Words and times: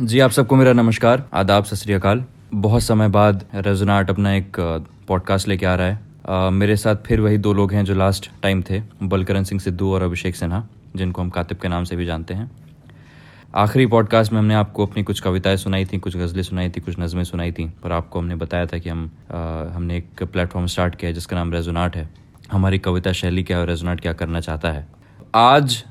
जी 0.00 0.20
आप 0.20 0.30
सबको 0.30 0.56
मेरा 0.56 0.72
नमस्कार। 0.72 1.28
आदाब 1.32 1.64
सत 1.64 1.74
श्री 1.74 1.92
अकाल। 1.92 2.24
बहुत 2.54 2.82
समय 2.82 3.08
बाद 3.08 3.44
रेजोनाट 3.54 4.10
अपना 4.10 4.34
एक 4.34 4.56
पॉडकास्ट 5.08 5.48
लेके 5.48 5.66
आ 5.66 5.74
रहा 5.74 5.86
है। 5.86 6.00
अ, 6.28 6.50
मेरे 6.50 6.76
साथ 6.76 6.96
फिर 6.96 7.20
वही 7.20 7.38
दो 7.38 7.52
लोग 7.52 7.72
हैं 7.72 7.84
जो 7.84 7.94
लास्ट 7.94 8.30
टाइम 8.42 8.62
थे 8.70 8.82
बलकरण 9.02 9.42
सिंह 9.42 9.60
सिद्धू 9.60 9.94
और 9.94 10.02
अभिषेक 10.02 10.36
सिन्हा 10.36 10.66
जिनको 10.96 11.22
हम 11.22 11.30
कातिब 11.30 11.58
के 11.58 11.68
नाम 11.68 11.84
से 11.84 11.96
भी 11.96 12.06
जानते 12.06 12.34
हैं। 12.34 12.50
आखिरी 13.54 13.86
पॉडकास्ट 13.86 14.32
में 14.32 14.38
हमने 14.38 14.54
आपको 14.54 14.86
अपनी 14.86 15.02
कुछ 15.02 15.20
कविताएँ 15.20 15.56
सुनाई 15.56 15.84
थी 15.84 15.98
कुछ 15.98 16.16
गज़लें 16.16 16.42
सुनाई 16.42 16.70
थी 16.70 16.80
कुछ 16.80 16.98
नज़में 17.00 17.24
सुनाई 17.24 17.52
थी 17.52 17.72
पर 17.82 17.92
आपको 17.92 18.18
हमने 18.18 18.36
बताया 18.36 18.66
था 18.66 18.78
कि 18.78 18.88
हम 18.88 19.10
अ, 19.30 19.36
हमने 19.74 19.96
एक 19.96 20.22
प्लेटफॉर्म 20.22 20.66
स्टार्ट 20.66 20.94
किया 20.94 21.08
है 21.08 21.14
जिसका 21.14 21.36
नाम 21.36 21.52
रेजोनाट 21.52 21.96
है। 21.96 22.08
हमारी 22.52 22.78
कविता 22.78 23.12
शैली 23.12 23.42
क्या 23.42 23.56
है 23.56 23.62
और 23.62 23.68
रेजोनाट 23.68 24.00
क्या 24.00 24.12
करना 24.12 24.40
चाहता 24.40 24.70
है? 24.70 24.88
आज 25.34 25.84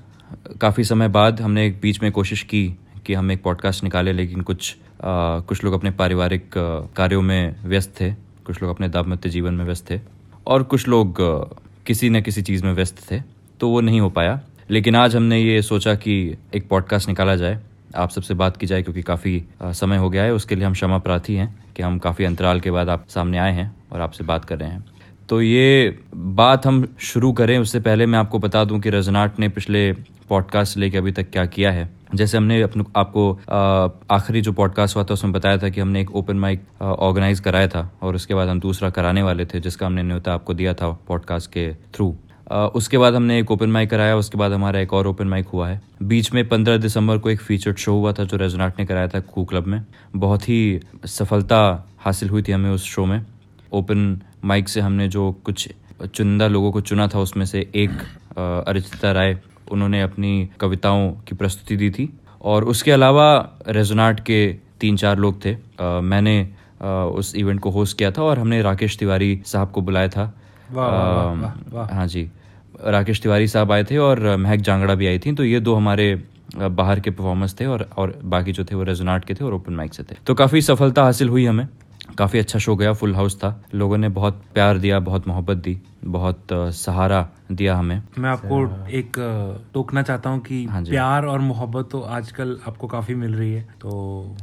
काफ़ी 0.62 0.84
समय 0.84 1.08
बाद 1.08 1.42
हमने 1.42 1.68
एक 1.68 1.80
बीच 1.82 2.04
में 2.04 2.12
कोशिश 2.12 2.44
की 2.44 2.78
कि 3.10 3.14
हम 3.14 3.32
एक 3.32 3.44
पॉडकास्ट 3.44 3.84
निकाले 3.84 4.14
लेकिन 4.14 4.42
कुछ 4.42 4.76
अ, 4.76 5.40
कुछ 5.40 5.64
लोग 5.64 5.74
अपने 5.74 5.92
पारिवारिक 5.92 6.50
कार्यों 6.96 7.22
में 7.22 7.56
व्यस्त 7.66 7.94
थे 8.02 8.12
कुछ 8.46 8.62
लोग 8.62 8.72
अपने 8.72 8.90
दाम्पत्य 8.90 9.30
जीवन 9.30 9.54
में 9.54 9.66
व्यस्त 9.66 9.92
थे 9.92 10.00
और 10.48 10.64
कुछ 10.64 10.88
लोग 10.88 11.16
किसी 11.86 12.10
न 12.10 12.22
किसी 12.22 12.42
चीज़ 12.42 12.66
में 12.66 12.74
व्यस्त 12.74 13.12
थे 13.12 13.22
तो 13.60 13.70
वो 13.70 13.82
नहीं 13.82 14.02
हो 14.02 14.10
पाया। 14.10 14.40
लेकिन 14.72 14.96
आज 14.96 15.16
हमने 15.16 15.40
ये 15.40 15.62
सोचा 15.62 15.96
कि 15.96 16.36
एक 16.56 16.68
पॉडकास्ट 16.70 17.08
निकाला 17.08 17.36
जाए। 17.36 17.60
आप 17.96 18.10
सबसे 18.10 18.34
बात 18.34 18.58
की 18.58 18.66
जाए 18.66 18.84
क्योंकि 18.84 19.02
काफ़ी 19.02 19.44
समय 19.64 19.98
हो 19.98 20.10
गया 20.10 20.24
है 20.24 20.34
उसके 20.34 20.56
लिए 20.56 20.66
हम 20.66 20.74
क्षमा 20.74 20.98
प्रार्थी 20.98 21.36
हैं 21.36 21.66
कि 21.76 21.84
हम 21.84 22.00
काफ़ी 22.00 22.26
अंतराल 22.26 22.60
के 22.60 22.72
बाद 22.72 22.90
आप 22.90 23.06
सामने 23.10 23.38
आए 23.38 23.54
हैं 23.54 23.76
और 23.92 24.02
आपसे 24.02 24.24
बात 24.24 24.46
कर 24.46 24.60
रहे 24.60 24.70
हैं। 24.70 24.86
तो 25.30 25.42
ये 25.42 26.00
बात 26.16 26.68
हम 26.68 26.88
शुरू 27.00 27.34
करें। 27.34 27.58
उससे 27.60 27.80
पहले 27.80 28.06
मैं 28.06 28.20
आपको 28.20 28.40
बता 28.40 28.64
दूँ 28.66 28.80
कि 28.80 28.90
रजनाट 28.90 29.40
ने 29.40 29.50
पिछले 29.50 29.92
पॉडकास्ट 30.30 30.78
लेके 30.78 30.98
अभी 30.98 31.12
तक 31.12 31.30
क्या 31.32 31.46
किया 31.46 31.72
है। 31.72 31.99
जैसे 32.16 32.38
हमने 32.38 32.62
अपने 32.62 32.84
आपको 32.98 33.32
आखिरी 34.12 34.42
जो 34.42 34.52
पॉडकास्ट 34.54 34.96
हुआ 34.96 35.04
था, 35.04 35.14
उसमें 35.14 35.34
बताया 35.34 35.58
था 35.58 35.70
कि 35.70 35.82
हमने 35.82 36.02
एक 36.02 36.16
ओपन 36.16 36.38
माइक 36.38 36.64
ऑर्गेनाइज 36.82 37.40
कराया 37.40 37.68
था 37.68 37.92
और 38.02 38.16
उसके 38.16 38.34
बाद 38.34 38.50
हम 38.50 38.60
दूसरा 38.60 38.90
कराने 38.90 39.24
वाले 39.24 39.46
थे, 39.46 39.60
जिसका 39.60 39.86
हमने 39.86 40.04
न्योता 40.04 40.34
आपको 40.34 40.54
दिया 40.54 40.74
था 40.74 40.90
पॉडकास्ट 41.08 41.52
के 41.52 41.72
थ्रू 41.96 42.16
उसके 42.76 42.98
बाद 42.98 43.16
हमने 43.16 43.38
एक 43.40 43.52
ओपन 43.52 43.70
माइक 43.70 43.90
कराया, 43.90 44.16
उसके 44.18 44.38
बाद 44.38 44.54
हमारा 44.54 44.80
एक 44.80 44.94
और 44.94 45.08
ओपन 45.08 45.28
माइक 45.28 45.48
हुआ 45.48 45.68
है। 45.70 45.82
बीच 46.04 46.32
में 46.34 46.48
पंद्रह 46.50 46.78
दिसंबर 46.78 47.18
को 47.18 47.30
एक 47.30 47.42
फीचर्ड 47.42 47.78
शो 47.78 47.94
हुआ 47.94 48.14
था 48.14 48.24
जो 48.24 48.38
रेजोनाट 48.38 48.80
ने 48.80 48.86
कराया 48.86 49.08
था 49.08 49.20
कू 49.20 49.44
क्लब 49.46 49.68
में। 49.68 49.84
बहुत 50.16 50.48
ही 50.50 50.80
सफलता 51.06 51.60
हासिल 52.00 52.30
हुई 52.30 52.42
थी 52.42 52.52
हमें 52.52 52.70
उस 52.72 52.84
शो 52.86 53.06
में। 53.06 53.26
ओपन 53.74 54.22
माइक 54.46 54.70
से 54.70 54.82
हमने 54.82 55.08
जो 55.08 55.32
कुछ 55.46 55.70
चुनिंदा 56.06 56.48
लोगों 56.48 56.72
को 56.72 56.82
चुना 56.82 57.08
था, 57.08 57.20
उसमें 57.20 57.46
से 57.46 57.60
एक 57.76 57.92
अरिचिता 58.68 59.12
राय 59.12 59.34
उन्होंने 59.72 60.02
अपनी 60.02 60.50
कविताओं 60.60 61.12
की 61.12 61.36
प्रस्तुति 61.36 61.78
दी 61.78 61.90
थी। 61.90 62.20
और 62.42 62.64
उसके 62.64 62.92
अलावा 62.92 63.50
रेजोनाट 63.68 64.20
के 64.20 64.56
तीन 64.80 64.98
चार 64.98 65.18
लोग 65.18 65.46
थे। 65.46 65.54
अ, 65.54 66.00
मैंने 66.04 66.50
अ, 66.82 67.12
उस 67.16 67.36
इवेंट 67.36 67.60
को 67.60 67.70
होस्ट 67.70 67.98
किया 67.98 68.12
था 68.12 68.24
और 68.24 68.40
हमने 68.40 68.62
राकेश 68.62 68.98
तिवारी 68.98 69.42
साहब 69.46 69.72
को 69.72 69.82
बुलाया 69.82 70.08
था। 70.08 70.38
वाह, 70.72 70.88
वाह, 70.88 71.14
वाह, 71.14 71.34
वाह, 71.34 71.54
वाह। 71.74 71.96
हाँ 71.96 72.08
जी। 72.08 72.30
राकेश 72.88 73.22
तिवारी 73.22 73.48
साहब 73.48 73.72
आए 73.72 73.84
थे 73.84 73.98
और 73.98 74.38
महक 74.38 74.60
जांगड़ा 74.60 74.96
भी 74.96 75.08
आई 75.08 75.20
थी। 75.20 75.34
तो 75.34 75.44
ये 75.44 75.60
दो 75.60 75.76
हमारे 75.76 76.24
बाहर 76.56 77.00
के 77.00 77.12
परफॉर्मर्स 77.12 77.56
थे 77.60 77.66
और 77.66 77.90
और 77.98 78.20
बाकी 78.24 78.52
जो 78.52 78.64
थे 78.64 78.76
वो 78.76 78.84
रेजोनाट 78.84 79.26
के 79.26 79.34
थे 79.34 79.46
और 79.46 79.54
ओपन 79.54 79.74
माइक 79.74 79.94
से 79.94 80.04
थे। 80.04 80.16
तो 80.28 80.34
काफ़ी 80.34 80.62
सफलता 80.62 81.04
हासिल 81.04 81.30
हुई 81.30 81.46
हमें। 81.46 81.68
काफ़ी 82.18 82.40
अच्छा 82.40 82.60
शो 82.60 82.76
गया 82.76 82.94
फुल 82.94 83.16
हाउस 83.16 83.38
था। 83.38 83.50
लोगों 83.74 83.98
ने 83.98 84.10
बहुत 84.12 84.42
प्यार 84.54 84.78
दिया 84.78 85.00
बहुत 85.02 85.28
मोहब्बत 85.28 85.58
दी 85.60 85.78
बहुत 86.08 86.48
सहारा 86.52 87.28
दिया 87.52 87.76
हमें। 87.76 88.02
मैं 88.18 88.30
आपको 88.30 88.62
एक 88.90 89.18
टोकना 89.74 90.02
चाहता 90.04 90.30
हूँ 90.30 90.40
कि 90.42 90.64
हाँ। 90.66 90.84
प्यार 90.84 91.26
और 91.26 91.40
मोहब्बत 91.42 91.90
तो 91.92 92.02
आजकल 92.12 92.58
आपको 92.68 92.88
काफ़ी 92.88 93.16
मिल 93.16 93.34
रही 93.34 93.54
है 93.54 93.68
तो 93.82 94.36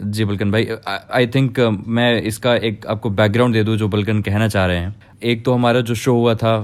जी 0.00 0.24
बलकन 0.24 0.50
भाई 0.50 0.66
आई 0.88 1.26
थिंक 1.26 1.58
मैं 1.88 2.20
इसका 2.22 2.54
एक 2.58 2.86
आपको 2.86 3.10
बैकग्राउंड 3.12 3.54
दे 3.54 3.62
दूँ 3.64 3.76
जो 3.76 3.88
बलकन 3.88 4.22
कहना 4.22 4.48
चाह 4.48 4.66
रहे 4.66 4.78
हैं। 4.78 4.94
एक 5.22 5.44
तो 5.44 5.52
हमारा 5.54 5.80
जो 5.80 5.94
शो 5.94 6.14
हुआ 6.14 6.34
था 6.34 6.56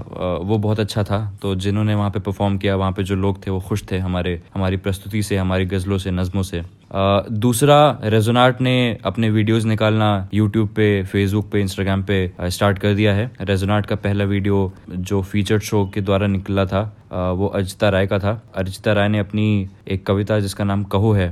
वो 0.43 0.59
बहुत 0.59 0.81
अच्छा 0.81 1.03
था। 1.05 1.19
तो 1.43 1.55
जिन्होंने 1.57 1.95
वहाँ 1.95 2.11
पे 2.11 2.21
परफॉर्म 2.21 2.57
किया 2.59 2.77
वहाँ 2.77 2.93
पे 2.93 3.03
जो 3.03 3.15
लोग 3.17 3.47
थे 3.47 3.51
वो 3.51 3.61
खुश 3.61 3.85
थे 3.91 3.99
हमारे 3.99 4.41
हमारी 4.55 4.77
प्रस्तुति 4.79 5.23
से 5.23 5.37
हमारी 5.37 5.67
गज़लों 5.67 5.99
से 5.99 6.11
नज़मों 6.11 6.43
से। 6.43 6.63
दूसरा 6.91 7.79
रेजोनाट 8.05 8.61
ने 8.61 8.77
अपने 9.05 9.29
वीडियोस 9.31 9.65
निकालना 9.65 10.29
यूट्यूब 10.35 10.69
पे 10.69 11.03
फेसबुक 11.05 11.51
पे 11.53 11.61
इंस्टाग्राम 11.61 12.03
पे 12.03 12.21
स्टार्ट 12.43 12.79
कर 12.79 12.95
दिया 12.95 13.15
है। 13.15 13.31
रेजोनाट 13.41 13.87
का 13.87 13.97
पहला 13.97 14.25
वीडियो 14.25 14.73
जो 14.91 15.21
फीचर्ड 15.23 15.63
शो 15.63 15.85
के 15.95 16.01
द्वारा 16.01 16.27
निकला 16.27 16.65
था 16.67 16.81
वो 17.33 17.47
अर्जिता 17.47 17.89
राय 17.89 18.07
का 18.07 18.19
था। 18.19 18.41
अर्जिता 18.55 18.93
राय 18.93 19.09
ने 19.09 19.19
अपनी 19.19 19.69
एक 19.89 20.07
कविता 20.07 20.39
जिसका 20.41 20.65
नाम 20.65 20.85
कहो 20.85 21.13
है 21.13 21.29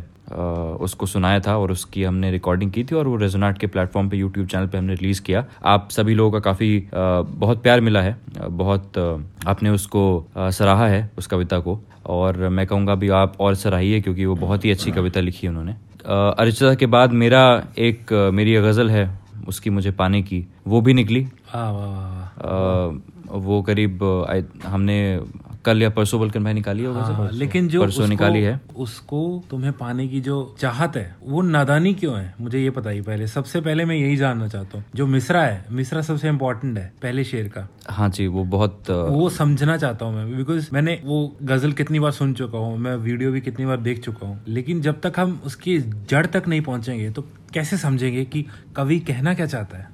उसको 0.80 1.06
सुनाया 1.06 1.40
था 1.40 1.56
और 1.56 1.72
उसकी 1.72 2.04
हमने 2.04 2.30
रिकॉर्डिंग 2.30 2.72
की 2.72 2.84
थी 2.84 2.94
और 2.94 3.08
वो 3.08 3.16
रेजोनाट 3.16 3.58
के 3.58 3.66
प्लेटफॉर्म 3.66 4.08
पे 4.08 4.16
यूट्यूब 4.16 4.46
चैनल 4.46 4.66
पे 4.66 4.78
हमने 4.78 4.94
रिलीज़ 4.94 5.22
किया। 5.22 5.44
आप 5.64 5.88
सभी 5.90 6.14
लोगों 6.14 6.32
का 6.32 6.38
काफ़ी 6.38 6.88
बहुत 7.28 7.62
प्यार 7.62 7.80
मिला 7.80 8.00
है। 8.00 8.16
बहुत 8.48 8.98
आपने 9.46 9.70
उसको 9.70 10.26
सराहा 10.38 10.86
है 10.86 11.10
उस 11.18 11.26
कविता 11.26 11.58
को। 11.58 11.80
और 12.06 12.48
मैं 12.48 12.66
कहूँगा 12.66 12.94
भी 12.94 13.08
आप 13.08 13.34
और 13.40 13.54
सराहिए 13.54 14.00
क्योंकि 14.00 14.26
वो 14.26 14.34
बहुत 14.34 14.64
ही 14.64 14.70
अच्छी 14.70 14.90
कविता 14.90 15.20
लिखी 15.20 15.48
उन्होंने। 15.48 15.72
अ, 15.72 16.34
अरिजिता 16.38 16.74
के 16.74 16.86
बाद 16.86 17.12
मेरा 17.12 17.64
एक 17.78 18.30
मेरी 18.34 18.54
गज़ल 18.54 18.90
है 18.90 19.18
उसकी 19.48 19.70
मुझे 19.70 19.90
पाने 19.90 20.22
की। 20.22 20.46
वो 20.66 20.80
भी 20.80 20.94
निकली। 20.94 21.20
वाह 21.20 21.70
वाह 21.70 21.88
वाह 21.88 23.38
वो 23.38 23.62
करीब 23.62 24.26
हमने 24.66 25.20
कल 25.66 25.82
या 25.82 25.90
परसों 25.90 26.20
बलकन 26.20 26.44
भाई 26.44 26.54
निकाली 26.54 26.84
होगा 26.84 27.00
हाँ, 27.02 27.28
लेकिन 27.32 27.68
जो 27.68 27.80
परसों 27.80 28.02
उसको, 28.02 28.10
निकाली 28.10 28.42
है। 28.42 28.60
उसको 28.76 29.20
तुम्हें 29.50 29.72
पाने 29.72 30.06
की 30.08 30.20
जो 30.20 30.36
चाहत 30.60 30.96
है 30.96 31.14
वो 31.22 31.42
नादानी 31.42 31.94
क्यों 31.94 32.18
है? 32.18 32.34
मुझे 32.40 32.60
ये 32.60 32.70
बताइए 32.70 33.00
पहले। 33.02 33.26
सबसे 33.26 33.60
पहले 33.60 33.84
मैं 33.84 33.96
यही 33.96 34.16
जानना 34.16 34.48
चाहता 34.48 34.78
हूँ। 34.78 34.84
जो 34.94 35.06
मिसरा 35.06 35.42
है 35.42 35.64
मिसरा 35.70 36.02
सबसे 36.02 36.28
इम्पोर्टेंट 36.28 36.78
है 36.78 36.92
पहले 37.02 37.24
शेर 37.24 37.48
का। 37.48 37.68
हाँ 37.88 38.08
जी 38.08 38.26
वो 38.26 38.44
बहुत 38.46 38.90
वो 38.90 39.28
समझना 39.30 39.76
चाहता 39.76 40.04
हूँ 40.04 40.14
मैं 40.14 40.36
बिकॉज़ 40.36 40.68
मैंने 40.72 41.00
वो 41.04 41.18
गज़ल 41.42 41.72
कितनी 41.72 42.00
बार 42.00 42.12
सुन 42.12 42.34
चुका 42.34 42.58
हूँ 42.58 42.78
मैं 42.78 42.94
वीडियो 42.98 43.32
भी 43.32 43.40
कितनी 43.40 43.66
बार 43.66 43.80
देख 43.80 44.04
चुका 44.04 44.26
हूँ। 44.26 44.40
लेकिन 44.48 44.80
जब 44.82 45.00
तक 45.00 45.20
हम 45.20 45.40
उसकी 45.46 45.78
जड़ 46.10 46.24
तक 46.26 46.48
नहीं 46.48 46.60
पहुँचेंगे 46.60 47.10
तो 47.10 47.24
कैसे 47.54 47.76
समझेंगे 47.78 48.24
कि 48.24 48.44
कवि 48.76 48.98
कहना 49.00 49.34
क्या 49.34 49.46
चाहता 49.46 49.78
है? 49.78 49.88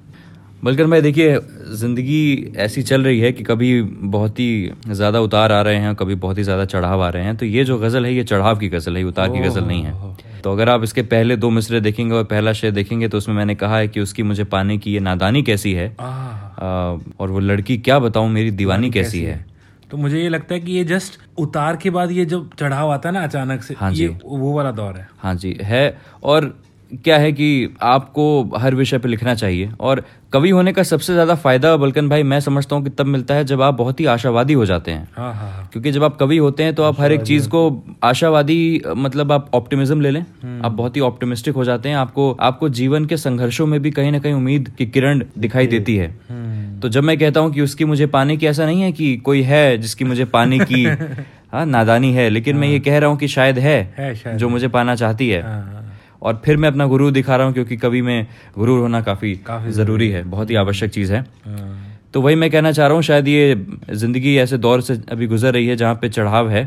बलकर 0.63 0.87
भाई 0.87 1.01
देखिए 1.01 1.39
ज़िंदगी 1.77 2.51
ऐसी 2.57 2.81
चल 2.83 3.03
रही 3.03 3.19
है 3.19 3.31
कि 3.31 3.43
कभी 3.43 3.81
बहुत 3.81 4.39
ही 4.39 4.71
ज़्यादा 4.89 5.19
उतार 5.21 5.51
आ 5.51 5.61
रहे 5.61 5.77
हैं 5.77 5.93
कभी 5.95 6.15
बहुत 6.15 6.37
ही 6.37 6.43
ज़्यादा 6.43 6.65
चढ़ाव 6.65 7.01
आ 7.03 7.09
रहे 7.09 7.23
हैं। 7.23 7.35
तो 7.37 7.45
ये 7.45 7.63
जो 7.63 7.77
गज़ल 7.79 8.05
है 8.05 8.13
ये 8.13 8.23
चढ़ाव 8.23 8.57
की 8.59 8.69
गज़ल 8.69 8.97
है 8.97 9.03
उतार 9.03 9.29
की 9.29 9.39
गज़ल 9.39 9.63
नहीं 9.63 9.83
है। 9.83 10.41
तो 10.43 10.51
अगर 10.51 10.69
आप 10.69 10.83
इसके 10.83 11.01
पहले 11.11 11.35
दो 11.37 11.49
मिसरे 11.49 11.81
देखेंगे 11.81 12.15
और 12.15 12.23
पहला 12.25 12.53
शेर 12.53 12.71
देखेंगे 12.71 13.07
तो 13.07 13.17
उसमें 13.17 13.35
मैंने 13.35 13.55
कहा 13.55 13.77
है 13.77 13.87
कि 13.87 13.99
उसकी 13.99 14.23
मुझे 14.23 14.43
पाने 14.45 14.77
की 14.77 14.93
ये 14.93 14.99
नादानी 15.01 15.43
कैसी 15.43 15.73
है 15.73 15.95
आ, 15.99 16.07
और 17.19 17.29
वो 17.29 17.39
लड़की 17.41 17.77
क्या 17.79 17.99
बताऊँ 17.99 18.29
मेरी 18.29 18.51
दीवानी 18.53 18.89
कैसी 18.91 19.21
है। 19.21 19.45
तो 19.91 19.97
मुझे 19.97 20.19
ये 20.19 20.29
लगता 20.29 20.53
है 20.55 20.59
कि 20.61 20.71
ये 20.71 20.83
जस्ट 20.85 21.19
उतार 21.39 21.75
के 21.77 21.89
बाद 21.89 22.11
ये 22.11 22.25
जब 22.25 22.49
चढ़ाव 22.59 22.91
आता 22.91 23.09
है 23.09 23.13
ना 23.15 23.23
अचानक 23.23 23.63
से 23.63 23.75
हाँ 23.79 23.91
जी। 23.91 24.03
ये 24.03 24.17
वो 24.23 24.53
वाला 24.53 24.71
दौर 24.71 24.95
है। 24.95 25.07
हाँ 25.19 25.35
जी 25.35 25.57
है 25.61 25.97
और 26.23 26.53
क्या 26.93 27.17
है 27.17 27.31
कि 27.31 27.75
आपको 27.81 28.25
हर 28.57 28.75
विषय 28.75 28.97
पे 28.97 29.09
लिखना 29.09 29.33
चाहिए। 29.35 29.71
और 29.79 30.03
कवि 30.33 30.49
होने 30.49 30.71
का 30.73 30.83
सबसे 30.83 31.13
ज़्यादा 31.13 31.35
फ़ायदा 31.35 31.75
बलकन 31.77 32.09
भाई 32.09 32.23
मैं 32.23 32.39
समझता 32.39 32.75
हूँ 32.75 32.83
कि 32.83 32.89
तब 32.89 33.05
मिलता 33.05 33.35
है 33.35 33.43
जब 33.43 33.61
आप 33.61 33.73
बहुत 33.73 33.99
ही 33.99 34.05
आशावादी 34.05 34.53
हो 34.53 34.65
जाते 34.65 34.91
हैं। 34.91 35.07
हाँ 35.15 35.33
हाँ 35.33 35.51
हाँ। 35.51 35.67
क्योंकि 35.73 35.91
जब 35.91 36.03
आप 36.03 36.17
कवि 36.17 36.37
होते 36.37 36.63
हैं 36.63 36.75
तो 36.75 36.83
आप 36.83 37.01
हर 37.01 37.11
एक 37.11 37.21
चीज़ 37.21 37.49
को 37.49 37.61
आशावादी 38.03 38.81
मतलब 38.87 39.31
आप 39.31 39.49
ऑप्टिमिज्म 39.53 40.01
ले 40.01 40.11
लें। 40.11 40.21
आप 40.65 40.71
बहुत 40.71 40.95
ही 40.95 41.01
ऑप्टिमिस्टिक 41.01 41.55
हो 41.55 41.65
जाते 41.65 41.89
हैं। 41.89 41.95
आपको 41.95 42.31
आपको 42.41 42.69
जीवन 42.69 43.05
के 43.05 43.17
संघर्षों 43.17 43.67
में 43.67 43.79
भी 43.81 43.91
कहीं 43.91 44.11
ना 44.11 44.19
कहीं 44.19 44.33
उम्मीद 44.33 44.69
की 44.77 44.85
किरण 44.85 45.23
दिखाई 45.37 45.67
देती 45.67 45.95
है। 45.95 46.07
हम्म, 46.29 46.79
तो 46.79 46.89
जब 46.89 47.03
मैं 47.03 47.17
कहता 47.17 47.39
हूँ 47.39 47.53
कि 47.53 47.61
उसकी 47.61 47.85
मुझे 47.85 48.05
पाने 48.07 48.37
की 48.37 48.47
ऐसा 48.47 48.65
नहीं 48.65 48.81
है 48.81 48.91
कि 48.91 49.15
कोई 49.17 49.41
है 49.41 49.77
जिसकी 49.77 50.05
मुझे 50.05 50.25
पाने 50.25 50.59
की 50.59 50.83
हाँ 51.53 51.65
नादानी 51.65 52.11
है 52.13 52.29
लेकिन 52.29 52.57
मैं 52.57 52.67
ये 52.67 52.79
कह 52.79 52.97
रहा 52.97 53.09
हूँ 53.09 53.17
कि 53.17 53.27
शायद 53.27 53.57
है 53.59 53.77
है 53.97 54.13
शायद 54.15 54.37
जो 54.37 54.49
मुझे 54.49 54.67
पाना 54.67 54.95
चाहती 54.95 55.29
है। 55.29 55.41
हाँ, 55.41 55.51
हाँ, 55.51 55.82
और 56.23 56.41
फिर 56.45 56.57
मैं 56.57 56.69
अपना 56.69 56.85
गुरु 56.87 57.11
दिखा 57.11 57.35
रहा 57.35 57.45
हूँ 57.45 57.53
क्योंकि 57.53 57.77
कवि 57.77 58.01
में 58.01 58.27
गुरु 58.57 58.79
होना 58.79 59.01
काफ़ी 59.03 59.35
काफ़ी 59.45 59.71
ज़रूरी 59.73 60.09
है। 60.09 60.23
बहुत 60.25 60.49
ही 60.49 60.55
आवश्यक 60.55 60.91
चीज़ 60.91 61.13
है। 61.13 61.19
हाँ, 61.19 61.79
तो 62.13 62.21
वही 62.21 62.35
मैं 62.35 62.49
कहना 62.51 62.71
चाह 62.71 62.87
रहा 62.87 62.95
हूँ 62.95 63.03
शायद 63.03 63.27
ये 63.27 63.55
ज़िंदगी 63.91 64.35
ऐसे 64.37 64.57
दौर 64.57 64.81
से 64.81 64.99
अभी 65.11 65.27
गुजर 65.27 65.53
रही 65.53 65.67
है 65.67 65.75
जहाँ 65.75 65.95
पे 65.95 66.09
चढ़ाव 66.09 66.49
है। 66.49 66.63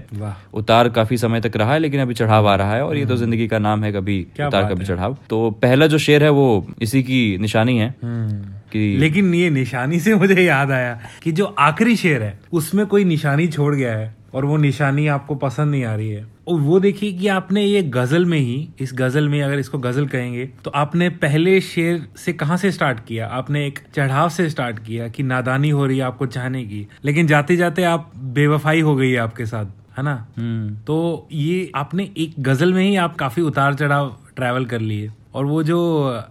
उतार 0.54 0.88
काफ़ी 0.88 1.16
समय 1.16 1.40
तक 1.40 1.56
रहा 1.56 1.72
है 1.72 1.78
लेकिन 1.78 2.00
अभी 2.00 2.14
चढ़ाव 2.14 2.48
आ 2.48 2.54
रहा 2.54 2.74
है 2.74 2.84
और 2.84 2.96
ये 2.96 3.06
तो 3.06 3.16
ज़िंदगी 3.16 3.46
का 3.48 3.58
नाम 3.58 3.84
है 3.84 3.92
कभी 3.92 4.18
हम्म। 4.30 4.48
उतार 4.48 4.68
कभी 4.72 4.84
चढ़ाव। 4.84 5.16
तो 5.30 5.50
पहला 5.62 5.86
जो 5.86 5.98
शेर 5.98 6.24
है 6.24 6.30
वो 6.30 6.66
इसी 6.82 7.02
की 7.02 7.38
निशानी 7.38 7.78
है 7.78 7.88
हम्म। 8.02 8.42
कि 8.72 8.96
लेकिन 8.98 9.34
ये 9.34 9.50
निशानी 9.52 10.00
से 10.00 10.14
मुझे 10.14 10.42
याद 10.42 10.70
आया 10.72 10.98
कि 11.22 11.32
जो 11.32 11.44
आखिरी 11.44 11.96
शेर 11.96 12.22
है 12.22 12.38
उसमें 12.52 12.86
कोई 12.86 13.04
निशानी 13.06 13.46
छोड़ 13.48 13.74
गया 13.74 13.92
है 13.92 14.14
और 14.34 14.44
वो 14.44 14.56
निशानी 14.56 15.06
आपको 15.08 15.34
पसंद 15.34 15.70
नहीं 15.70 15.84
आ 15.84 15.94
रही 15.94 16.10
है। 16.10 16.35
और 16.46 16.60
वो 16.60 16.78
देखिए 16.80 17.12
कि 17.12 17.28
आपने 17.28 17.62
ये 17.62 17.82
गज़ल 17.82 18.24
में 18.24 18.38
ही 18.38 18.68
इस 18.80 18.90
गज़ल 18.94 19.28
में 19.28 19.40
अगर 19.42 19.58
इसको 19.58 19.78
गज़ल 19.78 20.06
कहेंगे 20.06 20.44
तो 20.64 20.70
आपने 20.74 21.08
पहले 21.22 21.60
शेर 21.60 22.06
से 22.16 22.32
कहाँ 22.32 22.56
से 22.56 22.70
स्टार्ट 22.72 23.00
किया? 23.06 23.26
आपने 23.28 23.66
एक 23.66 23.78
चढ़ाव 23.94 24.28
से 24.28 24.48
स्टार्ट 24.50 24.78
किया 24.78 25.08
कि 25.08 25.22
नादानी 25.22 25.70
हो 25.70 25.86
रही 25.86 25.98
है 25.98 26.04
आपको 26.04 26.26
चाहने 26.26 26.64
की 26.64 26.86
लेकिन 27.04 27.26
जाते 27.26 27.56
जाते 27.56 27.82
आप 27.84 28.12
बेवफाई 28.16 28.80
हो 28.80 28.94
गई 28.96 29.10
है 29.10 29.18
आपके 29.18 29.46
साथ 29.46 29.66
है 29.98 30.02
ना? 30.04 30.26
हम्म। 30.36 30.74
तो 30.76 31.28
ये 31.32 31.70
आपने 31.74 32.10
एक 32.16 32.34
गज़ल 32.40 32.72
में 32.74 32.82
ही 32.84 32.96
आप 32.96 33.16
काफ़ी 33.16 33.42
उतार 33.42 33.74
चढ़ाव 33.74 34.16
ट्रैवल 34.36 34.64
कर 34.64 34.80
लिए। 34.80 35.10
और 35.36 35.44
वो 35.44 35.62
जो 35.62 35.78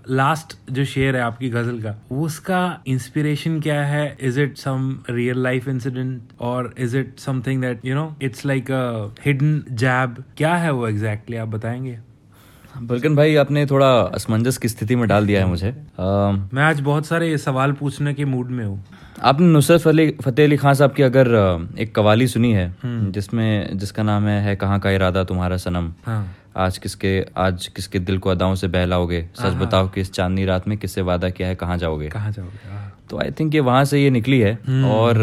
लास्ट 0.09 0.55
जो 0.71 0.85
शेयर 0.85 1.15
है 1.15 1.21
आपकी 1.21 1.49
गज़ल 1.49 1.81
का 1.81 1.95
वो 2.11 2.25
उसका 2.25 2.61
इंस्पिरेशन 2.87 3.59
क्या 3.61 3.81
है? 3.85 4.05
Is 4.21 4.39
it 4.39 4.57
some 4.57 4.97
real 5.09 5.43
life 5.43 5.67
incident 5.67 6.21
और 6.41 6.73
is 6.79 6.97
it 6.97 7.19
something 7.19 7.61
that 7.61 7.85
you 7.85 7.95
know 7.95 8.15
it's 8.21 8.45
like 8.45 8.71
a 8.71 9.13
hidden 9.25 9.61
gem 9.71 10.23
क्या 10.37 10.55
है 10.55 10.71
वो 10.71 10.87
एग्जैक्टली 10.87 11.35
exactly, 11.35 11.53
आप 11.53 11.59
बताएँगे? 11.59 11.97
बल्कन 12.81 13.15
भाई 13.15 13.35
आपने 13.35 13.65
थोड़ा 13.65 13.89
असमंजस 13.89 14.57
की 14.57 14.67
स्थिति 14.67 14.95
में 14.95 15.07
डाल 15.07 15.27
दिया 15.27 15.41
है 15.41 15.47
मुझे। 15.47 15.69
आ, 15.69 16.31
मैं 16.31 16.63
आज 16.63 16.79
बहुत 16.81 17.05
सारे 17.05 17.37
सवाल 17.37 17.71
पूछने 17.71 18.13
के 18.13 18.25
मूड 18.25 18.49
में 18.49 18.63
हूँ। 18.65 18.83
आपने 19.23 19.47
नुसरत 19.47 19.87
अली 19.87 20.09
फतेह 20.23 20.45
अली 20.45 20.57
खान 20.57 20.73
साहब 20.73 20.91
की 20.91 21.03
अगर 21.03 21.27
एक 21.79 21.93
कवाली 21.95 22.27
सुनी 22.27 22.51
है 22.53 22.75
जिसमें 22.85 23.77
जिसका 23.77 24.03
नाम 24.03 24.27
है, 24.27 24.41
है 24.41 24.55
कहाँ 24.55 24.79
का 24.79 24.91
इरादा 24.91 25.23
तुम्हारा 25.23 25.57
सनम? 25.57 25.91
हाँ। 26.05 26.25
आज 26.55 26.77
किसके 26.77 27.19
आज 27.37 27.67
किसके 27.67 27.99
दिल 27.99 28.17
को 28.17 28.29
अदाओं 28.29 28.55
से 28.55 28.67
बहलाओगे? 28.67 29.21
सच 29.35 29.53
बताओ 29.53 29.87
कि 29.89 30.01
इस 30.01 30.11
चांदनी 30.13 30.45
रात 30.45 30.67
में 30.67 30.77
किससे 30.77 31.01
वादा 31.01 31.29
किया 31.29 31.47
है 31.47 31.55
कहाँ 31.55 31.77
जाओगे? 31.77 32.07
कहाँ 32.09 32.31
जाओगे? 32.31 32.69
हाँ। 32.69 32.91
तो 33.09 33.17
आई 33.19 33.31
थिंक 33.31 33.55
ये 33.55 33.59
वहाँ 33.59 33.83
से 33.85 34.01
ये 34.03 34.09
निकली 34.09 34.39
है 34.39 34.53
और 34.85 35.17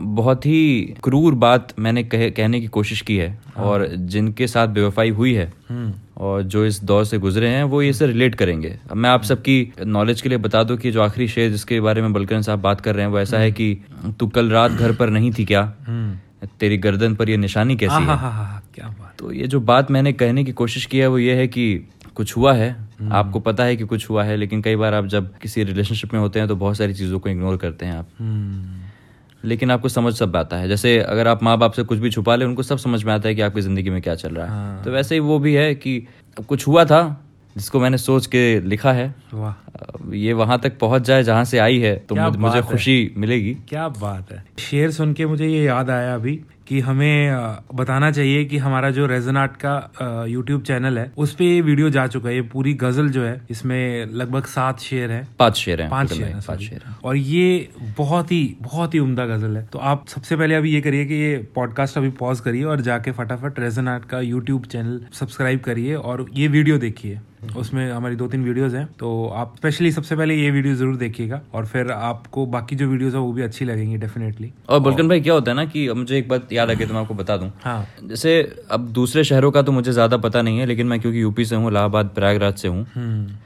बहुत 0.00 0.46
ही 0.46 0.94
क्रूर 1.04 1.34
बात 1.34 1.74
मैंने 1.78 2.04
कहे, 2.04 2.30
कहने 2.30 2.60
की 2.60 2.66
कोशिश 2.66 3.00
की 3.00 3.16
है 3.16 3.38
और 3.58 3.86
जिनके 4.14 4.46
साथ 4.46 4.68
बेवफाई 4.68 5.10
हुई 5.10 5.34
है 5.34 5.52
हम्म। 5.68 5.92
और 6.16 6.42
जो 6.42 6.64
इस 6.66 6.82
दौर 6.84 7.04
से 7.04 7.18
गुजरे 7.18 7.48
हैं 7.48 7.64
वो 7.64 7.82
ये 7.82 7.92
से 7.92 8.06
रिलेट 8.06 8.34
करेंगे। 8.34 8.76
अब 8.90 8.96
मैं 8.96 9.10
आप 9.10 9.22
सबकी 9.24 9.72
नॉलेज 9.86 10.22
के 10.22 10.28
लिए 10.28 10.38
बता 10.38 10.62
दूँ 10.62 10.76
कि 10.76 10.90
जो 10.90 11.02
आखिरी 11.02 11.28
शेर 11.28 11.50
जिसके 11.50 11.80
बारे 11.80 12.02
में 12.02 12.12
बलकरन 12.12 12.42
साहब 12.42 12.60
बात 12.60 12.80
कर 12.80 12.94
रहे 12.94 13.04
हैं 13.04 13.12
वो 13.12 13.20
ऐसा 13.20 13.38
है 13.38 13.52
कि 13.52 13.76
तू 14.20 14.26
कल 14.28 14.50
रात 14.50 14.70
घर 14.70 14.92
पर 14.92 15.10
नहीं 15.10 15.32
थी 15.38 15.44
क्या? 15.44 15.72
हम्म। 15.86 16.46
तेरी 16.60 16.76
गर्दन 16.78 17.14
पर 17.14 17.30
ये 17.30 17.36
निशानी 17.36 17.76
कैसी 17.76 17.92
हाँ 17.92 18.00
है? 18.00 18.06
हाँ 18.06 18.16
हाँ 18.16 18.32
हाँ 18.32 18.62
क्या 18.74 18.94
तो 19.20 19.32
ये 19.32 19.46
जो 19.46 19.60
बात 19.60 19.90
मैंने 19.90 20.12
कहने 20.12 20.44
की 20.44 20.52
कोशिश 20.52 20.84
की 20.86 20.98
है 20.98 21.06
वो 21.06 21.18
ये 21.18 21.34
है 21.34 21.46
कि 21.48 21.88
कुछ 22.14 22.36
हुआ 22.36 22.52
है। 22.54 22.76
आपको 23.12 23.40
पता 23.40 23.64
है 23.64 23.76
कि 23.76 23.84
कुछ 23.84 24.10
हुआ 24.10 24.24
है 24.24 24.36
लेकिन 24.36 24.62
कई 24.62 24.76
बार 24.76 24.94
आप 24.94 25.06
जब 25.06 25.38
किसी 25.38 25.64
रिलेशनशिप 25.64 26.14
में 26.14 26.20
होते 26.20 26.38
हैं 26.38 26.48
तो 26.48 26.56
बहुत 26.56 26.76
सारी 26.76 26.94
चीज़ों 26.94 27.18
को 27.18 27.28
इग्नोर 27.28 27.56
करते 27.56 27.86
हैं 27.86 27.92
आप। 27.92 28.08
हम्म। 28.18 29.48
लेकिन 29.48 29.70
आपको 29.70 29.88
समझ 29.88 30.14
सब 30.14 30.36
आता 30.36 30.56
है। 30.56 30.68
जैसे 30.68 30.98
अगर 30.98 31.28
आप 31.28 31.42
माँ 31.42 31.58
बाप 31.58 31.72
से 31.72 31.82
कुछ 31.82 31.98
भी 31.98 32.10
छुपा 32.10 32.36
ले 32.36 32.44
उनको 32.44 32.62
सब 32.62 32.78
समझ 32.78 33.04
में 33.04 33.12
आता 33.12 33.28
है 33.28 33.34
कि 33.34 33.40
आपकी 33.40 33.60
ज़िंदगी 33.60 33.90
में 33.90 34.02
क्या 34.02 34.14
चल 34.14 34.28
रहा 34.28 34.46
है। 34.46 34.50
हाँ। 34.50 34.84
तो 34.84 34.90
वैसे 34.90 35.14
ही 35.14 35.20
वो 35.20 35.38
भी 35.38 35.54
है 35.54 35.74
कि 35.74 36.06
कुछ 36.48 36.66
हुआ 36.68 36.84
था 36.84 37.24
जिसको 37.56 37.80
मैंने 37.80 37.98
सोच 37.98 38.26
के 38.26 38.60
लिखा 38.60 38.92
है। 38.92 39.14
वाह। 39.34 40.14
ये 40.14 40.32
वहाँ 40.32 40.58
तक 40.60 40.78
पहुँच 40.78 41.02
जाए 41.02 41.22
जहाँ 41.22 41.44
से 41.44 41.58
आई 41.58 41.78
है 41.78 41.96
तो 42.08 42.14
मुझे-। 42.14 42.62
खुशी 42.62 43.14
मिलेगी। 43.16 43.56
क्या 43.68 43.88
बात 43.88 44.32
है। 44.32 44.44
शेर 44.58 44.90
सुन 44.90 45.12
के 45.12 45.26
मुझे 45.26 45.48
ये 45.48 45.64
याद 45.64 45.90
आया 45.90 46.14
अभी 46.14 46.40
कि 46.70 46.80
हमें 46.80 47.36
बताना 47.74 48.10
चाहिए 48.10 48.44
कि 48.44 48.58
हमारा 48.58 48.90
जो 48.90 49.06
रेजन 49.06 49.36
आर्ट 49.36 49.52
का 49.64 50.24
यूट्यूब 50.28 50.62
चैनल 50.62 50.98
है 50.98 51.10
उस 51.16 51.34
पे 51.34 51.44
ये 51.44 51.60
वीडियो 51.60 51.88
जा 51.90 52.06
चुका 52.06 52.28
है। 52.28 52.34
ये 52.34 52.42
पूरी 52.42 52.74
गज़ल 52.74 53.08
जो 53.08 53.22
है 53.24 53.40
इसमें 53.50 54.06
लगभग 54.06 54.44
सात 54.46 54.80
शेर 54.80 55.10
है। 55.10 55.26
पाँच 55.38 55.56
शेर 55.56 55.82
है 55.82 55.88
पाँच 55.90 56.12
शेर 56.12 56.24
हैं, 56.24 56.40
पाँच। 56.48 56.60
शेर 56.60 56.82
और 57.04 57.16
ये 57.16 57.68
बहुत 57.98 58.32
ही 58.32 58.56
बहुत 58.62 58.94
ही 58.94 58.98
उम्दा 58.98 59.26
गज़ल 59.26 59.56
है। 59.56 59.64
तो 59.66 59.78
आप 59.78 60.06
सबसे 60.08 60.36
पहले 60.36 60.54
अभी 60.54 60.74
ये 60.74 60.80
करिए 60.80 61.06
कि 61.06 61.14
ये 61.14 61.36
पॉडकास्ट 61.54 61.98
अभी 61.98 62.10
पॉज 62.20 62.40
करिए 62.40 62.64
और 62.64 62.80
जाके 62.80 63.12
फटाफट 63.12 63.58
रेजन 63.60 63.88
आर्ट 63.88 64.04
का 64.04 64.20
यूट्यूब 64.20 64.64
चैनल 64.66 65.00
सब्सक्राइब 65.12 65.60
करिए 65.60 65.94
और 65.94 66.26
ये 66.34 66.48
वीडियो 66.48 66.78
देखिए। 66.78 67.18
उसमें 67.56 67.90
हमारी 67.92 68.16
दो 68.16 68.26
तीन 68.28 68.44
वीडियोस 68.44 68.74
हैं 68.74 68.86
तो 68.98 69.26
आप 69.34 69.54
स्पेशली 69.56 69.90
सबसे 69.92 70.16
पहले 70.16 70.34
ये 70.34 70.50
वीडियो 70.50 70.74
ज़रूर 70.74 70.96
देखिएगा 70.96 71.40
और 71.54 71.66
फिर 71.66 71.90
आपको 71.92 72.44
बाकी 72.48 72.76
जो 72.76 72.88
वीडियोस 72.88 73.14
है 73.14 73.20
वो 73.20 73.32
भी 73.32 73.42
अच्छी 73.42 73.64
लगेंगी 73.64 73.96
डेफिनेटली 73.98 74.52
और 74.68 74.80
बलकन 74.80 75.08
भाई 75.08 75.20
क्या 75.20 75.34
होता 75.34 75.50
है 75.50 75.56
ना 75.56 75.64
कि 75.66 75.88
मुझे 75.92 76.18
एक 76.18 76.28
बात 76.28 76.52
याद 76.52 76.70
आ 76.70 76.74
गई 76.74 76.86
तो 76.86 76.94
मैं 76.94 77.00
आपको 77.00 77.14
बता 77.14 77.36
दूँ। 77.36 77.50
हाँ। 77.62 77.86
जैसे 78.04 78.32
अब 78.70 78.88
दूसरे 78.92 79.24
शहरों 79.24 79.50
का 79.50 79.62
तो 79.62 79.72
मुझे 79.72 79.92
ज़्यादा 79.92 80.16
पता 80.18 80.42
नहीं 80.42 80.58
है 80.58 80.66
लेकिन 80.66 80.86
मैं 80.86 81.00
क्योंकि 81.00 81.22
यूपी 81.22 81.44
से 81.44 81.56
हूँ 81.56 81.70
इलाहाबाद 81.70 82.10
प्रयागराज 82.14 82.54
से 82.54 82.68
हूँ 82.68 82.86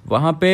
वहाँ 0.08 0.32
पे 0.40 0.50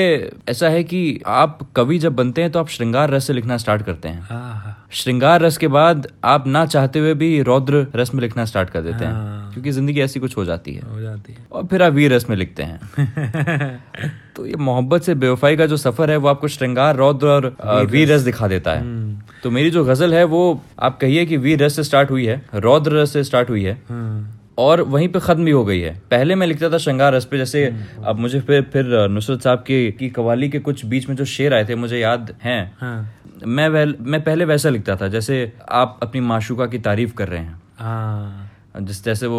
ऐसा 0.49 0.69
है 0.69 0.83
कि 0.85 1.21
आप 1.29 1.59
कवि 1.77 1.99
जब 1.99 2.17
बनते 2.17 2.43
हैं 2.43 2.51
तो 2.51 2.59
आप 2.59 2.69
श्रृंगार 2.69 3.11
रस 3.11 3.27
से 3.27 3.33
लिखना 3.33 3.57
स्टार्ट 3.57 3.83
करते 3.83 4.09
हैं। 4.09 4.21
हाँ 4.23 4.55
हाँ। 4.55 4.77
श्रृंगार 4.93 5.41
रस 5.41 5.57
के 5.57 5.69
बाद 5.69 6.07
आप 6.25 6.47
ना 6.47 6.65
चाहते 6.67 6.99
हुए 6.99 7.15
भी 7.15 7.41
रौद्र 7.43 7.87
रस 7.97 8.15
में 8.15 8.21
लिखना 8.23 8.45
स्टार्ट 8.45 8.71
कर 8.71 8.83
देते 8.83 9.05
हैं। 9.05 9.13
हाँ। 9.13 9.50
क्योंकि 9.53 9.71
ज़िंदगी 9.71 10.01
ऐसी 10.01 10.21
कुछ 10.21 10.37
हो 10.37 10.45
जाती 10.45 10.75
है। 10.75 10.83
हो 10.91 11.01
जाती 11.01 11.35
और 11.53 11.67
फिर 11.67 11.83
आप 11.83 11.93
वीर 11.93 12.13
रस 12.13 12.27
में 12.31 12.37
लिखते 12.37 12.63
हैं। 12.63 12.81
तो 14.37 14.47
ये 14.47 14.57
मोहब्बत 14.57 15.03
से 15.03 15.15
बेवफाई 15.15 15.57
का 15.57 15.67
जो 15.67 15.77
सफ़र 15.77 16.11
है 16.11 16.17
वो 16.17 16.29
आपको 16.29 16.49
श्रृंगार 16.49 16.97
रौद्र 16.97 17.27
और 17.29 17.55
अ, 17.61 17.81
वीर 17.83 18.13
रस 18.13 18.21
दिखा 18.23 18.49
देता 18.49 18.73
है। 18.73 18.81
हम्म। 18.81 19.19
तो 19.43 19.51
मेरी 19.51 19.71
जो 19.71 19.85
गज़ल 19.85 20.15
है 20.15 20.25
वो 20.25 20.43
आप 20.79 20.99
कहिए 21.01 21.25
कि 21.27 21.37
वीर 21.37 21.63
रस 21.63 21.77
से 21.77 21.85
स्टार्ट 21.85 22.11
हुई 22.11 22.27
है 22.27 22.43
रौद्र 22.55 22.93
रस 22.93 23.13
से 23.13 23.25
स्टार्ट 23.25 23.51
हुई 23.51 23.63
है। 23.65 23.81
हम्म 23.89 24.27
और 24.59 24.81
वहीं 24.83 25.09
पे 25.09 25.21
खत्म 25.21 25.45
भी 25.45 25.51
हो 25.51 25.65
गई 25.65 25.79
है। 25.81 25.91
पहले 26.11 26.35
मैं 26.35 26.47
लिखता 26.47 26.69
था 26.71 26.79
श्रृंगार 26.79 27.15
रस 27.15 27.25
पे 27.25 27.39
जैसे 27.39 27.65
अब 28.05 28.19
मुझे 28.19 28.41
फिर 28.41 28.63
फिर 28.73 28.85
नुसरत 29.11 29.43
साहब 29.43 29.59
की, 29.59 29.91
की 29.93 30.09
कवाली 30.11 30.49
के 30.49 30.59
कुछ 30.59 30.85
बीच 30.87 31.09
में 31.09 31.17
जो 31.17 31.25
शेर 31.25 31.55
आए 31.55 31.65
थे 31.65 31.75
मुझे 31.75 31.99
याद 31.99 32.35
हैं। 32.43 32.73
हाँ। 32.81 33.15
मैं 33.47 33.69
वह 33.69 33.95
मैं 34.01 34.23
पहले 34.25 34.45
वैसा 34.45 34.69
लिखता 34.69 34.97
था 34.97 35.09
जैसे 35.09 35.53
आप 35.71 35.99
अपनी 36.03 36.21
माशुका 36.21 36.67
की 36.67 36.79
तारीफ़ 36.79 37.15
कर 37.15 37.29
रहे 37.29 37.41
हैं। 37.41 37.61
हाँ। 37.79 38.50
जिस 38.75 39.05
जैसे 39.05 39.27
वो 39.27 39.39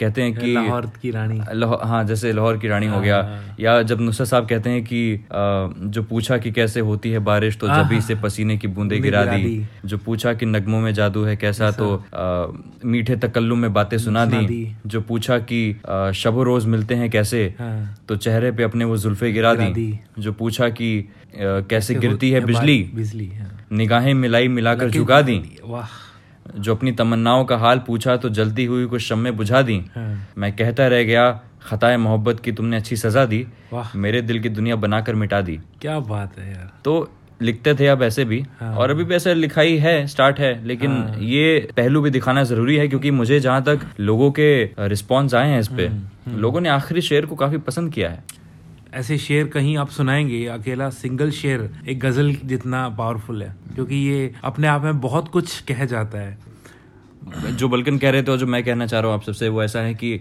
कहते 0.00 0.22
हैं 0.22 0.34
कि 0.34 0.52
लाहौर 0.54 0.86
की 1.02 1.10
रानी। 1.10 1.38
हाँ 1.88 2.02
जैसे 2.04 2.32
लाहौर 2.32 2.56
की 2.58 2.68
रानी 2.68 2.86
हो 2.86 3.00
गया। 3.00 3.18
या 3.60 3.80
जब 3.82 4.00
नुसरत 4.00 4.28
साहब 4.28 4.48
कहते 4.48 4.70
हैं 4.70 4.82
कि 4.84 5.00
जो 5.90 6.02
पूछा 6.02 6.38
कि 6.38 6.52
कैसे 6.52 6.80
होती 6.80 7.10
है 7.10 7.18
बारिश 7.18 7.56
तो 7.58 7.68
जबी 7.68 8.00
से 8.00 8.14
पसीने 8.14 8.56
की 8.58 8.68
बूंदे 8.68 8.98
गिरा 9.00 9.24
दी। 9.24 9.66
जो 9.84 9.98
पूछा 9.98 10.34
कि 10.34 10.46
नगमों 10.46 10.80
में 10.80 10.92
जादू 10.94 11.24
है 11.24 11.36
कैसा 11.36 11.70
तो 11.70 11.94
अ, 11.96 12.52
मीठे 12.84 13.16
तकल्लुम 13.16 13.58
में 13.58 13.72
बातें 13.72 13.98
सुना 13.98 14.24
दी। 14.26 14.76
जो 14.86 15.00
पूछा 15.02 15.38
कि 15.52 15.60
शबो 16.14 16.42
रोज 16.42 16.66
मिलते 16.66 16.94
हैं 16.94 17.10
कैसे 17.10 17.44
हाँ। 17.58 17.96
तो 18.08 18.16
चेहरे 18.16 18.52
पे 18.52 18.62
अपने 18.62 18.84
वो 18.84 18.96
जुल्फे 18.96 19.32
गिरा 19.32 19.54
दी। 19.54 19.98
जो 20.18 20.32
पूछा 20.32 20.68
कि 20.68 20.88
कैसे 21.38 21.94
गिरती 21.94 22.30
है 22.30 22.40
बिजली 22.40 22.82
बिजली 22.94 23.26
हाँ। 23.34 23.50
निगाहें 23.72 24.12
मिलाई 24.14 24.48
मिलाकर 24.48 24.90
झुका 24.90 25.20
दी। 25.22 25.40
वाह। 25.64 25.88
जो 26.56 26.74
अपनी 26.74 26.92
तमन्नाओं 26.92 27.44
का 27.44 27.56
हाल 27.56 27.78
पूछा 27.86 28.16
तो 28.16 28.28
जलती 28.30 28.64
हुई 28.64 28.86
कुछ 28.86 29.02
शम्मे 29.02 29.30
बुझा 29.32 29.62
दी। 29.62 29.78
हाँ। 29.94 30.26
मैं 30.38 30.52
कहता 30.56 30.86
रह 30.86 31.02
गया 31.02 31.28
खताए 31.62 31.96
मोहब्बत 31.96 32.40
की 32.40 32.52
तुमने 32.52 32.76
अच्छी 32.76 32.96
सजा 32.96 33.24
दी 33.24 33.46
मेरे 33.96 34.22
दिल 34.22 34.40
की 34.40 34.48
दुनिया 34.48 34.76
बनाकर 34.76 35.14
मिटा 35.14 35.40
दी। 35.40 35.58
क्या 35.80 35.98
बात 36.00 36.38
है 36.38 36.52
यार। 36.52 36.70
तो 36.84 37.08
लिखते 37.42 37.74
थे 37.74 37.86
अब 37.86 38.02
ऐसे 38.02 38.24
भी 38.24 38.40
हाँ। 38.60 38.74
और 38.76 38.90
अभी 38.90 39.04
भी 39.04 39.14
ऐसे 39.14 39.34
लिखाई 39.34 39.76
है 39.78 40.06
स्टार्ट 40.06 40.38
है 40.40 40.52
लेकिन 40.66 40.90
हाँ। 40.92 41.18
ये 41.20 41.68
पहलू 41.76 42.00
भी 42.02 42.10
दिखाना 42.10 42.42
ज़रूरी 42.44 42.76
है 42.76 42.86
क्योंकि 42.88 43.10
मुझे 43.10 43.40
जहाँ 43.40 43.62
तक 43.62 43.80
लोगों 44.00 44.30
के 44.30 44.48
रिस्पॉन्स 44.78 45.34
आए 45.34 45.48
हैं 45.50 45.60
इस 45.60 45.68
पे 45.68 45.86
हम्म, 45.86 46.38
लोगों 46.40 46.60
ने 46.60 46.68
आखिरी 46.68 47.00
शेर 47.00 47.26
को 47.26 47.36
काफ़ी 47.36 47.58
पसंद 47.58 47.92
किया 47.92 48.10
है। 48.10 48.24
ऐसे 48.92 49.18
शेर 49.18 49.46
कहीं 49.48 49.76
आप 49.78 49.88
सुनाएँगे 49.90 50.44
अकेला 50.48 50.88
सिंगल 50.92 51.30
शेर 51.32 51.68
एक 51.88 51.98
गज़ल 52.00 52.34
जितना 52.44 52.88
पावरफुल 52.88 53.42
है 53.42 53.54
क्योंकि 53.74 53.94
ये 53.96 54.32
अपने 54.44 54.68
आप 54.68 54.82
में 54.82 55.00
बहुत 55.00 55.28
कुछ 55.28 55.60
कह 55.62 55.84
जाता 55.84 56.18
है 56.18 57.56
जो 57.56 57.68
बल्कन 57.68 57.98
कह 57.98 58.10
रहे 58.10 58.22
थे 58.22 58.30
और 58.30 58.38
जो 58.38 58.46
मैं 58.46 58.62
कहना 58.64 58.86
चाह 58.86 59.00
रहा 59.00 59.10
हूँ 59.10 59.18
आप 59.18 59.24
सबसे 59.24 59.48
वो 59.48 59.62
ऐसा 59.62 59.80
है 59.80 59.94
कि 59.94 60.20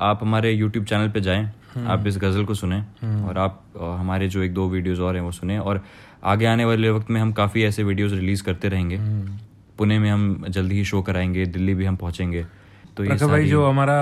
आप 0.00 0.18
हमारे 0.22 0.52
यूट्यूब 0.52 0.84
चैनल 0.84 1.08
पे 1.08 1.20
जाएँ 1.20 1.44
हम्म। 1.74 1.88
आप 1.88 2.06
इस 2.06 2.18
गज़ल 2.18 2.44
को 2.44 2.54
सुने 2.54 2.80
और 3.24 3.38
आप 3.38 3.62
हमारे 3.76 4.28
जो 4.28 4.42
एक 4.42 4.54
दो 4.54 4.68
वीडियोस 4.68 5.00
और 5.00 5.16
हैं 5.16 5.22
वो 5.22 5.32
सुने 5.32 5.58
और 5.58 5.82
आगे 6.24 6.46
आने 6.46 6.64
वाले 6.64 6.90
वक्त 6.90 7.10
में 7.10 7.20
हम 7.20 7.32
काफ़ी 7.32 7.64
ऐसे 7.64 7.82
वीडियोस 7.82 8.12
रिलीज़ 8.12 8.42
करते 8.42 8.68
रहेंगे 8.68 8.96
हम्म। 8.96 9.38
पुणे 9.78 9.98
में 9.98 10.10
हम 10.10 10.44
जल्दी 10.48 10.74
ही 10.74 10.84
शो 10.84 11.02
कराएँगे 11.02 11.46
दिल्ली 11.48 11.74
भी 11.74 11.84
हम 11.84 11.96
पहुँचेंगे 11.96 12.44
तो 12.96 13.04
ये 13.04 13.26
भाई 13.26 13.48
जो 13.48 13.64
हमारा 13.66 13.98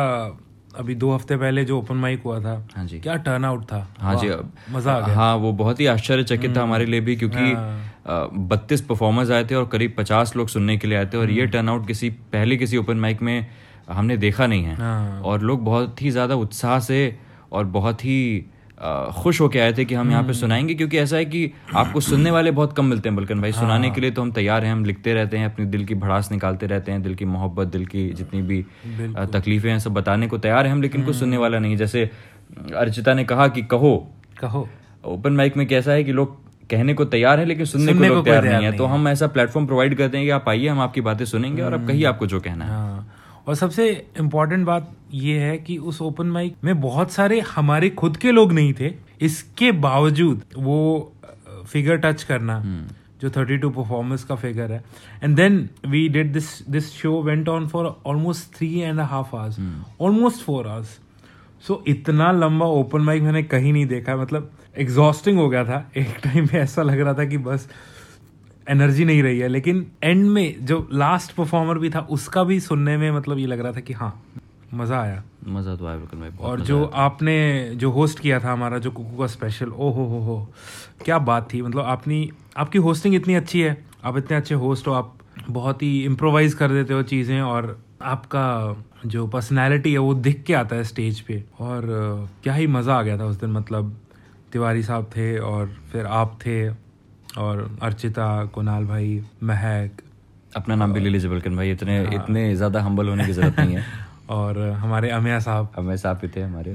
अभी 0.79 0.95
दो 0.95 1.11
हफ़्ते 1.15 1.37
पहले 1.37 1.65
जो 1.65 1.79
ओपन 1.79 1.97
माइक 1.97 2.23
हुआ 2.25 2.39
था 2.41 2.55
हाँ 2.77 2.85
जी। 2.87 2.99
क्या 3.01 3.17
टर्न 3.17 3.45
आउट 3.45 3.65
था? 3.65 3.87
हाँ 3.99 4.15
जी 4.17 4.31
मज़ा 4.73 4.93
आ 4.93 5.01
गया। 5.01 5.15
हाँ 5.17 5.35
वो 5.37 5.53
बहुत 5.55 5.81
ही 5.81 5.87
आश्चर्यचकित 5.87 6.57
था 6.57 6.63
हमारे 6.63 6.87
लिए 6.87 7.01
भी 7.01 7.17
क्योंकि 7.17 7.53
हाँ। 7.53 8.31
बत्तीस 8.49 8.81
परफॉर्मर्स 8.81 9.31
आए 9.31 9.45
थे 9.45 9.55
और 9.55 9.69
करीब 9.73 9.95
पचास 9.99 10.35
लोग 10.37 10.49
सुनने 10.49 10.77
के 10.77 10.89
लिए 10.89 10.99
आए 10.99 11.07
थे 11.07 11.17
और 11.17 11.31
ये 11.31 11.47
टर्न 11.47 11.69
आउट 11.69 11.87
किसी 11.87 12.11
पहले 12.33 12.57
किसी 12.57 12.77
ओपन 12.77 12.97
माइक 12.97 13.23
में 13.23 13.47
हमने 13.91 14.17
देखा 14.17 14.47
नहीं 14.47 14.65
है। 14.65 14.75
हाँ। 14.77 15.21
और 15.23 15.43
लोग 15.43 15.65
बहुत 15.65 16.03
ही 16.03 16.11
ज़्यादा 16.11 16.35
उत्साह 16.37 16.79
से 16.81 17.01
और 17.53 17.65
बहुत 17.73 18.05
ही 18.05 18.45
खुश 19.17 19.41
होके 19.41 19.59
आए 19.59 19.73
थे 19.73 19.85
कि 19.85 19.95
हम 19.95 20.11
यहाँ 20.11 20.23
पे 20.23 20.29
हम्म। 20.29 20.39
सुनाएँगे 20.39 20.75
क्योंकि 20.75 20.99
ऐसा 20.99 21.17
है 21.17 21.25
कि 21.25 21.53
आपको 21.75 22.01
सुनने 22.01 22.31
वाले 22.31 22.51
बहुत 22.51 22.77
कम 22.77 22.85
मिलते 22.85 23.09
हैं 23.09 23.17
बल्कन 23.17 23.41
भाई 23.41 23.53
सुनाने 23.53 23.87
हाँ। 23.87 23.95
के 23.95 24.01
लिए 24.01 24.11
तो 24.11 24.23
हम 24.23 24.33
तैयार 24.33 24.65
हैं 24.65 24.73
हम 24.73 24.85
लिखते 24.85 25.15
रहते 25.15 25.37
हैं 25.37 25.47
अपनी 25.47 25.67
दिल 25.67 25.85
की 25.85 25.95
भड़ास 25.95 26.33
निकालते 26.33 26.67
रहते 26.67 26.93
हैं 26.93 27.03
दिल 27.03 27.15
की 27.15 27.25
मोहब्बत 27.25 27.67
दिल 27.67 27.87
की 27.87 28.11
जितनी 28.11 28.43
भी 28.43 28.67
तकलीफें 29.33 29.71
हैं 29.71 29.79
सब 29.79 29.95
बताने 29.95 30.27
को 30.27 30.39
तैयार 30.39 30.67
हैं 30.67 30.73
हम 30.73 30.83
लेकिन 30.83 31.05
कुछ 31.05 31.17
सुनने 31.17 31.37
वाला 31.37 31.59
नहीं 31.59 31.77
जैसे 31.77 32.11
अर्चिता 32.77 33.15
ने 33.15 33.25
कहा 33.25 33.49
कि 33.49 33.63
कहो। 33.63 34.11
कहो। 34.41 34.69
ओपन 35.05 35.33
माइक 35.33 35.57
में 35.57 35.67
कैसा 35.67 35.93
है 35.93 36.05
कि 36.05 36.13
लोग 36.13 36.45
कहने 36.71 36.95
को 36.95 37.05
तैयार 37.05 37.41
है 37.41 37.45
लेकिन 37.45 37.65
सुनने, 37.65 37.93
सुनने 37.93 38.09
को 38.09 38.15
को 38.15 38.23
तैयार 38.23 38.45
नहीं 38.45 38.65
है। 38.65 38.73
तो 38.73 38.87
हम 38.87 39.09
ऐसा 39.09 39.27
प्लेटफॉर्म 39.27 39.67
प्रोवाइड 39.67 39.95
करते 39.95 40.19
हैं 40.19 40.27
कि 40.27 40.31
आप 40.31 40.49
आइए 40.49 40.69
हम 40.69 40.81
आपकी 40.81 41.01
बातें 41.01 41.25
सुनेंगे 41.25 41.63
और 41.63 41.73
अब 41.73 41.89
कहिए 41.89 42.05
आपको 42.05 42.27
जो 42.27 42.41
कहना 42.41 42.65
है। 42.65 42.71
हाँ। 42.71 43.14
और 43.47 43.55
सबसे 43.55 43.89
इम्पोर्टेंट 44.21 44.67
बात 44.67 44.91
ये 45.15 45.39
है 45.39 45.57
कि 45.59 45.77
उस 45.79 46.01
ओपन 46.03 46.27
माइक 46.27 46.57
में 46.65 46.81
बहुत 46.81 47.13
सारे 47.13 47.41
हमारे 47.41 47.91
खुद 47.91 48.17
के 48.17 48.33
लोग 48.33 48.53
नहीं 48.53 48.73
थे। 48.81 48.93
इसके 49.21 49.73
बावजूद 49.73 50.43
वो 50.59 51.13
फिगर 51.67 51.97
टच 51.97 52.23
करना 52.23 52.63
जो 53.21 53.31
32 53.31 53.71
परफॉर्मेंस 53.75 54.25
का 54.25 54.35
फिगर 54.35 54.73
है। 54.73 54.83
And 55.23 55.37
then 55.37 55.69
we 55.87 56.09
did 56.09 56.33
this 56.33 56.47
this 56.69 56.91
show 56.93 57.23
went 57.23 57.49
on 57.49 57.69
for 57.69 57.95
almost 58.07 58.55
three 58.57 58.79
and 58.79 59.01
half 59.01 59.37
hours 59.37 59.59
almost 60.01 60.45
four 60.45 60.67
hours 60.67 60.99
so 61.67 61.83
इतना 61.89 62.31
लंबा 62.33 62.67
ओपन 62.67 63.01
माइक 63.01 63.23
मैंने 63.23 63.43
कहीं 63.43 63.73
नहीं 63.73 63.87
देखा। 63.87 64.17
मतलब 64.17 64.51
एग्जॉस्टिंग 64.79 65.39
हो 65.39 65.49
गया 65.49 65.65
था। 65.65 65.91
एक 65.97 66.17
टाइम 66.25 66.47
पे 66.47 66.59
ऐसा 66.59 66.83
लग 66.83 67.01
रहा 67.01 67.15
था 67.15 67.25
कि 67.25 67.39
बस 67.39 67.69
एनर्जी 68.67 69.05
नहीं 69.05 69.23
रही 69.23 69.39
है 69.39 69.49
लेकिन 69.49 69.87
एंड 70.05 70.25
में 70.27 70.67
जो 70.67 70.87
लास्ट 70.93 71.33
परफॉर्मर 71.33 71.79
भी 71.79 71.91
था 71.91 72.01
उसका 72.11 72.45
भी 72.45 72.59
सुनने 72.61 72.97
में 72.97 73.11
मतलब 73.13 73.39
ये 73.39 73.47
लग 73.47 73.61
रहा 73.61 73.73
था 73.73 73.81
कि 73.81 73.93
हाँ 73.93 74.13
मज़ा 74.75 75.01
आया। 75.01 75.23
मज़ा 75.49 75.75
तो 75.77 75.87
आया 75.87 75.97
बिल्कुल 75.97 76.21
भाई 76.21 76.31
और 76.41 76.61
जो 76.61 76.85
आपने 76.85 77.71
जो 77.77 77.91
होस्ट 77.91 78.19
किया 78.19 78.39
था 78.41 78.53
हमारा 78.53 78.79
जो 78.79 78.91
कुकू 78.91 79.17
का 79.19 79.27
स्पेशल 79.27 79.69
ओ 79.69 79.91
हो 79.91 80.05
हो 80.05 80.21
हो 80.21 80.37
क्या 81.05 81.19
बात 81.21 81.53
थी। 81.53 81.61
मतलब 81.63 81.85
आपनी 81.85 82.31
आपकी 82.57 82.79
होस्टिंग 82.79 83.15
इतनी 83.15 83.35
अच्छी 83.35 83.61
है 83.61 83.77
आप 84.05 84.17
इतने 84.19 84.37
अच्छे 84.37 84.55
होस्ट 84.55 84.87
हो 84.87 84.93
आप 84.93 85.15
बहुत 85.49 85.83
ही 85.83 86.05
इम्प्रोवाइज 86.05 86.55
कर 86.55 86.73
देते 86.73 86.95
हो 86.95 87.03
चीज़ें 87.05 87.41
और 87.41 87.79
आपका 88.03 88.85
जो 89.07 89.27
पर्सनैलिटी 89.27 89.93
है 89.93 89.99
वो 89.99 90.15
दिख 90.17 90.43
के 90.43 90.55
आता 90.55 90.77
है 90.77 90.85
स्टेज 90.85 91.21
पे। 91.21 91.43
और 91.61 91.87
क्या 92.43 92.55
ही 92.55 92.67
मज़ा 92.67 92.95
आ 92.95 93.03
गया 93.03 93.19
था 93.19 93.25
उस 93.25 93.41
दिन 93.41 93.51
मतलब 93.51 93.97
तिवारी 94.53 94.83
साहब 94.83 95.11
थे 95.17 95.37
और 95.39 95.67
फिर 95.93 96.07
आप 96.07 96.39
थे 96.47 96.69
और 97.39 97.79
अर्चिता 97.83 98.45
कुणाल 98.45 98.85
भाई 98.85 99.23
महक। 99.43 99.91
अपना 100.57 100.75
नाम 100.75 100.93
भी 100.93 101.01
ले 101.01 101.09
लीजिए 101.09 101.31
बल्कि 101.31 101.51
भाई 101.51 101.71
इतने 101.71 102.05
हाँ। 102.05 102.15
इतने 102.15 102.57
ज़्यादा 102.57 102.83
हम्बल 102.83 103.09
होने 103.09 103.27
की 103.27 103.33
ज़रूरत 103.33 103.61
नहीं 103.61 103.77
है। 103.77 103.85
और 104.31 104.59
हमारे 104.59 105.11
अमिया 105.11 105.39
साहब। 105.41 105.73
अमिया 105.79 105.97
साहब 105.97 106.17
भी 106.17 106.29
थे 106.29 106.41
हमारे 106.41 106.73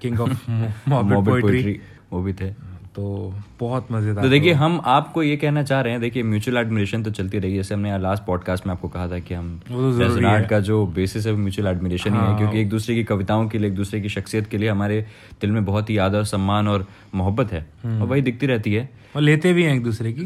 किंग 0.00 0.20
ऑफ़ 0.20 0.50
मॉबिड 0.88 1.40
पोइट्री 1.40 1.80
वो 2.12 2.22
भी 2.22 2.32
थे। 2.32 2.73
तो 2.94 3.34
बहुत 3.60 3.88
मज़ेदार 3.92 4.24
तो 4.24 4.30
देखिए 4.30 4.52
हम 4.52 4.80
आपको 4.84 5.22
ये 5.22 5.36
कहना 5.36 5.62
चाह 5.62 5.80
रहे 5.80 5.92
हैं 5.92 6.00
देखिए 6.00 6.22
म्यूचुअल 6.22 6.56
एडमिरेशन 6.56 7.02
तो 7.02 7.10
चलती 7.10 7.38
रही 7.38 7.50
है। 7.50 7.56
जैसे 7.56 7.74
हमने 7.74 7.98
लास्ट 7.98 8.22
पॉडकास्ट 8.24 8.66
में 8.66 8.74
आपको 8.74 8.88
कहा 8.88 9.08
था 9.08 9.18
कि 9.18 9.34
हम 9.34 9.60
वो 9.70 9.92
तो 9.92 9.98
रेजोनाट 9.98 10.48
का 10.48 10.60
जो 10.60 10.86
बेसिस 10.86 11.26
है 11.26 11.32
वो 11.32 11.38
म्यूचुअल 11.38 11.68
एडमिरेशन 11.68 12.10
ही 12.10 12.16
है 12.16 12.24
हाँ। 12.24 12.38
क्योंकि 12.38 12.60
एक 12.60 12.68
दूसरे 12.68 12.94
की 12.94 13.04
कविताओं 13.04 13.48
के 13.48 13.58
लिए 13.58 13.68
एक 13.68 13.74
दूसरे 13.74 14.00
की 14.00 14.08
शख्सियत 14.08 14.46
के 14.46 14.58
लिए 14.58 14.68
हमारे 14.68 15.06
दिल 15.40 15.50
में 15.50 15.64
बहुत 15.64 15.90
ही 15.90 15.96
आदर 15.96 16.24
सम्मान 16.24 16.68
और 16.68 16.86
मोहब्बत 17.14 17.52
है। 17.52 17.66
हम्म। 17.84 18.02
और 18.02 18.08
वही 18.08 18.22
दिखती 18.22 18.46
रहती 18.46 18.74
है। 18.74 18.90
और 19.16 19.22
लेते 19.22 19.52
भी 19.52 19.62
हैं 19.62 19.74
एक 19.74 19.82
दूसरे 19.82 20.12
की। 20.12 20.22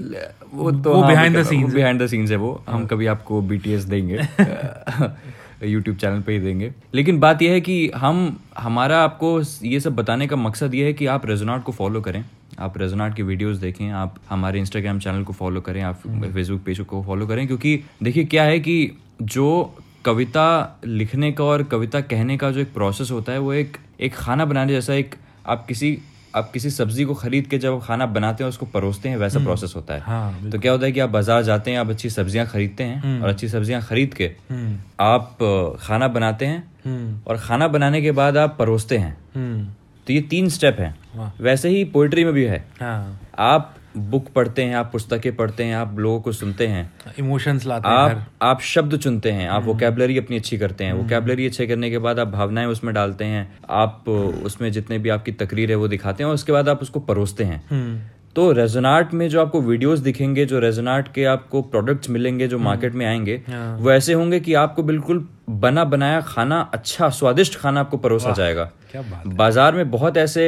वो 0.54 0.70
तो 0.70 0.94
वो 0.94 1.02
हाँ, 1.02 1.14
behind 1.14 1.37
the 1.37 1.52
वो 1.52 1.58
scenes 1.58 1.78
है। 1.78 1.98
हाँ। 1.98 2.06
scenes 2.06 2.30
है 2.30 2.37
वो। 2.37 2.64
हम 2.68 2.87
कभी 2.87 3.06
आपको 3.06 3.40
बीटीएस 3.40 3.82
देंगे। 3.82 4.20
यूट्यूब 5.64 5.96
चैनल 5.96 6.20
पे 6.20 6.32
ही 6.32 6.38
देंगे। 6.38 6.72
लेकिन 6.94 7.20
बात 7.20 7.42
यह 7.42 7.52
है 7.52 7.60
कि 7.60 7.90
हम 7.96 8.40
हमारा 8.58 8.98
आपको 8.98 9.40
ये 9.64 9.80
सब 9.80 9.96
बताने 9.96 10.26
का 10.26 10.37
मकसद 10.37 10.75
ये 10.75 10.84
है 10.84 10.92
कि 10.92 11.06
आप 11.06 11.26
रेजोनाट 11.26 11.64
को 11.64 11.72
फॉलो 11.72 12.00
करें। 12.00 12.25
आप 12.58 12.78
रेजोनाट 12.78 13.14
की 13.16 13.22
वीडियोस 13.22 13.56
देखें 13.56 13.88
आप 13.90 14.14
हमारे 14.30 14.58
इंस्टाग्राम 14.58 14.98
चैनल 14.98 15.22
को 15.24 15.32
फॉलो 15.32 15.60
करें 15.60 15.82
आप 15.82 16.02
हम्म। 16.06 16.32
फेसबुक 16.32 16.60
पेज 16.60 16.80
को 16.80 17.02
फॉलो 17.02 17.26
करें 17.26 17.46
क्योंकि 17.46 17.80
देखिए 18.02 18.24
क्या 18.24 18.44
है 18.44 18.60
कि 18.60 18.76
जो 19.22 19.74
कविता 20.04 20.78
लिखने 20.84 21.32
का 21.32 21.44
और 21.44 21.62
कविता 21.62 22.00
कहने 22.00 22.36
का 22.36 22.50
जो 22.50 22.60
एक 22.60 22.72
प्रोसेस 22.74 23.10
होता 23.10 23.32
है 23.32 23.38
वो 23.38 23.52
एक 23.52 23.76
एक 24.00 24.14
खाना 24.14 24.44
बनाने 24.44 24.72
जैसा 24.72 24.94
एक 24.94 25.14
आप 25.46 25.66
किसी 25.66 25.98
आप 26.36 26.50
किसी 26.52 26.70
सब्ज़ी 26.70 27.04
को 27.04 27.14
खरीद 27.14 27.46
के 27.46 27.58
जब 27.58 27.80
खाना 27.80 28.06
बनाते 28.06 28.44
हैं 28.44 28.48
उसको 28.48 28.66
परोसते 28.66 29.08
हैं 29.08 29.16
वैसा 29.16 29.40
प्रोसेस 29.40 29.72
होता 29.76 29.94
है। 29.94 30.00
हाँ 30.00 30.50
तो 30.50 30.58
क्या 30.58 30.72
होता 30.72 30.86
है 30.86 30.92
कि 30.92 31.00
आप 31.00 31.10
बाज़ार 31.10 31.42
जाते 31.42 31.70
हैं 31.70 31.78
आप 31.78 31.90
अच्छी 31.90 32.10
सब्ज़ियाँ 32.10 32.46
खरीदते 32.46 32.84
हैं 32.84 33.20
और 33.22 33.28
अच्छी 33.28 33.48
सब्ज़ियाँ 33.48 33.80
खरीद 33.82 34.14
के 34.14 34.30
हम्म। 34.50 34.78
आप 35.00 35.38
खाना 35.80 36.08
बनाते 36.08 36.46
हैं 36.46 36.62
हम्म। 36.84 37.20
और 37.26 37.38
खाना 37.38 37.68
बनाने 37.68 38.02
के 38.02 38.12
बाद 38.12 38.36
आप 38.36 38.56
परोसते 38.58 38.98
हैं। 38.98 39.16
हम्म। 39.34 39.66
तो 40.08 40.14
ये 40.14 40.20
तीन 40.20 40.48
स्टेप 40.48 40.76
हैं। 40.80 40.98
वैसे 41.40 41.68
ही 41.68 41.84
पोइट्री 41.84 42.24
में 42.24 42.32
भी 42.34 42.44
है। 42.44 42.64
हाँ। 42.80 43.20
आप 43.38 43.74
बुक 43.96 44.28
पढ़ते 44.28 44.62
हैं 44.62 44.76
आप 44.76 44.88
पुस्तकें 44.92 45.36
पढ़ते 45.36 45.64
हैं 45.64 45.76
आप 45.76 45.98
लोगों 45.98 46.20
को 46.20 46.32
सुनते 46.32 46.66
हैं। 46.66 46.92
इमोशंस 47.18 47.66
लाते 47.66 47.88
हैं 47.88 47.96
आप 47.96 48.26
आप 48.42 48.60
शब्द 48.60 48.96
चुनते 48.96 49.30
हैं 49.30 49.48
आप 49.48 49.64
वो 49.64 49.74
कैबलरी 49.74 50.18
अपनी 50.18 50.36
अच्छी 50.36 50.58
करते 50.58 50.84
हैं। 50.84 50.92
वो 50.92 51.08
कैबलरी 51.08 51.46
अच्छे 51.46 51.66
करने 51.66 51.90
के 51.90 51.98
बाद 51.98 52.18
आप 52.18 52.28
भावनाएँ 52.28 52.66
उसमें 52.66 52.94
डालते 52.94 53.24
हैं 53.24 53.58
आप 53.70 54.08
उसमें 54.44 54.72
जितने 54.72 54.98
भी 54.98 55.08
आपकी 55.08 55.32
तकरीर 55.32 55.70
है 55.70 55.76
वो 55.76 55.88
दिखाते 55.88 56.22
हैं 56.22 56.28
और 56.28 56.34
उसके 56.34 56.52
बाद 56.52 56.68
आप 56.68 56.82
उसको 56.82 57.00
परोसते 57.00 57.44
हैं। 57.44 57.64
हम्म। 57.70 58.00
तो 58.37 58.50
रेजोनार्ट 58.52 59.12
में 59.14 59.28
जो 59.28 59.40
आपको 59.40 59.61
वीडियोस 59.61 59.99
दिखेंगे 59.99 60.44
जो 60.47 60.58
रेजोनार्ट 60.58 61.12
के 61.12 61.25
आपको 61.25 61.62
प्रोडक्ट्स 61.62 62.11
मिलेंगे 62.11 62.49
जो 62.49 62.58
मार्केट 62.58 62.94
में 62.94 63.04
आएँगे 63.06 63.40
हाँ। 63.49 63.76
वो 63.78 63.90
ऐसे 63.92 64.12
होंगे 64.12 64.40
कि 64.40 64.54
आपको 64.54 64.82
बिल्कुल 64.82 65.26
बना 65.50 65.85
बनाया 65.85 66.20
खाना 66.20 66.61
अच्छा 66.75 67.08
स्वादिष्ट 67.11 67.58
खाना 67.58 67.80
आपको 67.80 67.97
परोसा 67.97 68.32
जाएगा। 68.32 68.64
क्या 68.92 69.02
बात 69.02 69.26
बाज़ार 69.26 69.75
में 69.75 69.90
बहुत 69.90 70.16
ऐसे 70.16 70.44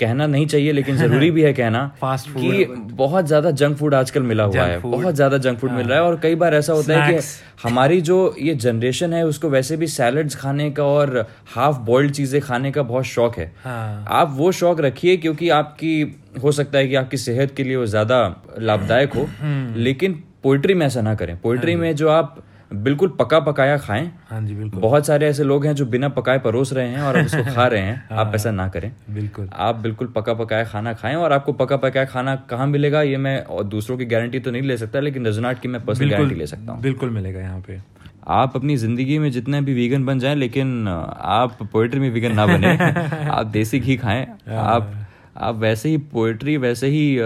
कहना 0.00 0.26
नहीं 0.26 0.46
चाहिए 0.46 0.72
लेकिन 0.72 0.96
ज़रूरी 0.96 1.30
भी 1.30 1.42
है 1.42 1.52
कहना 1.52 1.80
Fast 2.02 2.28
food। 2.28 2.42
कि 2.42 2.64
बहुत 2.94 3.26
ज़्यादा 3.26 3.50
जंक 3.50 3.76
फ़ूड 3.76 3.94
आजकल 3.94 4.22
मिला 4.22 4.44
हुआ 4.44 4.62
है। 4.62 4.80
हाँ। 4.80 4.90
बहुत 4.90 5.14
ज़्यादा 5.14 5.38
जंक 5.38 5.58
फ़ूड 5.58 5.70
मिल 5.70 5.86
रहा 5.86 5.98
है 5.98 6.04
और 6.04 6.18
कई 6.22 6.34
बार 6.34 6.54
ऐसा 6.54 6.72
होता 6.72 7.02
है 7.02 7.12
कि 7.12 7.20
हमारी 7.62 8.00
जो 8.00 8.34
ये 8.40 8.54
जनरेशन 8.54 9.12
है 9.12 9.24
उसको 9.26 9.48
वैसे 9.48 9.76
भी 9.76 9.86
सैलड्स 9.86 10.36
खाने 10.36 10.70
का 10.70 10.84
और 10.84 11.26
हाफ़ 11.54 11.78
बॉइल्ड 11.80 12.12
चीज़ें 12.12 12.40
खाने 12.42 12.72
का 12.72 12.82
बहुत 12.82 13.04
शौक 13.04 13.38
है। 13.38 13.52
हाँ। 13.64 14.04
आप 14.08 14.34
वो 14.36 14.52
शौक 14.52 14.80
रखिए 14.80 15.16
क्योंकि 15.16 15.48
आपकी 15.58 15.94
हो 16.42 16.52
सकता 16.52 16.78
है 16.78 16.88
कि 16.88 16.94
आपकी 16.94 17.16
सेहत 17.16 17.54
के 17.56 17.64
लिए 17.64 17.76
वो 17.76 17.86
ज़्यादा 17.86 18.18
लाभदायक 18.58 19.14
हो 19.14 19.28
हम्म। 19.40 19.80
लेकिन 19.80 20.22
पोइट्री 20.42 20.74
में 20.74 20.86
ऐसा 20.86 21.00
ना 21.00 21.14
करें। 21.14 21.36
पोइट्री 21.40 21.76
में 21.76 21.94
जो 21.96 22.08
आप 22.08 22.36
बिल्कुल 22.70 23.08
पका 23.08 23.38
पकाया 23.40 23.76
खाएँ। 23.78 24.10
हाँ 24.30 24.40
जी 24.40 24.54
बिल्कुल। 24.54 24.80
बहुत 24.80 25.06
सारे 25.06 25.26
ऐसे 25.28 25.44
लोग 25.44 25.66
हैं 25.66 25.74
जो 25.74 25.86
बिना 25.86 26.08
पकाए 26.08 26.38
परोस 26.38 26.72
रहे 26.72 26.88
हैं 26.88 27.00
और 27.00 27.18
उसको 27.20 27.42
खा 27.54 27.66
रहे 27.66 27.80
हैं। 27.80 27.96
हाँ। 28.10 28.18
आप 28.18 28.32
ऐसा 28.34 28.50
ना 28.50 28.68
करें। 28.68 28.90
बिल्कुल। 29.10 29.48
आप 29.54 29.76
बिल्कुल 29.76 30.06
पका 30.16 30.34
पकाया 30.34 30.64
खाना 30.64 30.92
खाएँ 30.92 31.14
और 31.14 31.32
आपको 31.32 31.52
पका 31.52 31.76
पकाया 31.76 32.04
खाना 32.04 32.34
कहाँ 32.50 32.66
मिलेगा 32.66 33.02
ये 33.02 33.16
मैं 33.16 33.40
और 33.44 33.64
दूसरों 33.64 33.96
की 33.98 34.04
गारंटी 34.04 34.40
तो 34.40 34.50
नहीं 34.50 34.62
ले 34.62 34.76
सकता 34.76 35.00
लेकिन 35.00 35.26
रजनाट 35.26 35.60
की 35.60 35.68
मैं 35.68 35.84
पर्सनल 35.86 36.10
गारंटी 36.10 36.34
ले 36.34 36.46
सकता 36.46 36.72
हूँ। 36.72 36.82
बिल्कुल 36.82 37.10
मिलेगा 37.10 37.40
यहाँ 37.40 37.60
पे। 37.60 37.80
आप 38.26 38.56
अपनी 38.56 38.76
ज़िंदगी 38.76 39.18
में 39.18 39.30
जितने 39.30 39.60
भी 39.60 39.74
वीगन 39.74 40.04
बन 40.04 40.18
जाएँ 40.18 40.34
लेकिन 40.34 40.88
आप 40.88 41.58
पोइट्री 41.72 42.00
में 42.00 42.10
वीगन 42.10 42.34
ना 42.34 42.46
बने। 42.46 42.76
आप 43.30 43.46
देसी 43.46 43.80
घी 43.80 43.96
खाएँ। 43.96 44.26
आप 44.50 44.92
आप 45.38 45.54
वैसे 45.54 45.88
ही 45.88 45.96
पोइट्री 46.12 46.56
वैसे 46.56 46.86
ही 46.86 47.16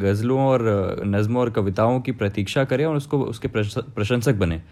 गजलों 0.00 0.40
और 0.40 1.02
नज़मों 1.06 1.40
और 1.40 1.50
कविताओं 1.50 2.00
की 2.00 2.12
प्रतीक्षा 2.12 2.64
करें 2.64 2.84
और 2.84 2.96
उसको, 2.96 3.18
उसके 3.18 3.48
प्रशंसक 3.48 4.34
बने। 4.34 4.62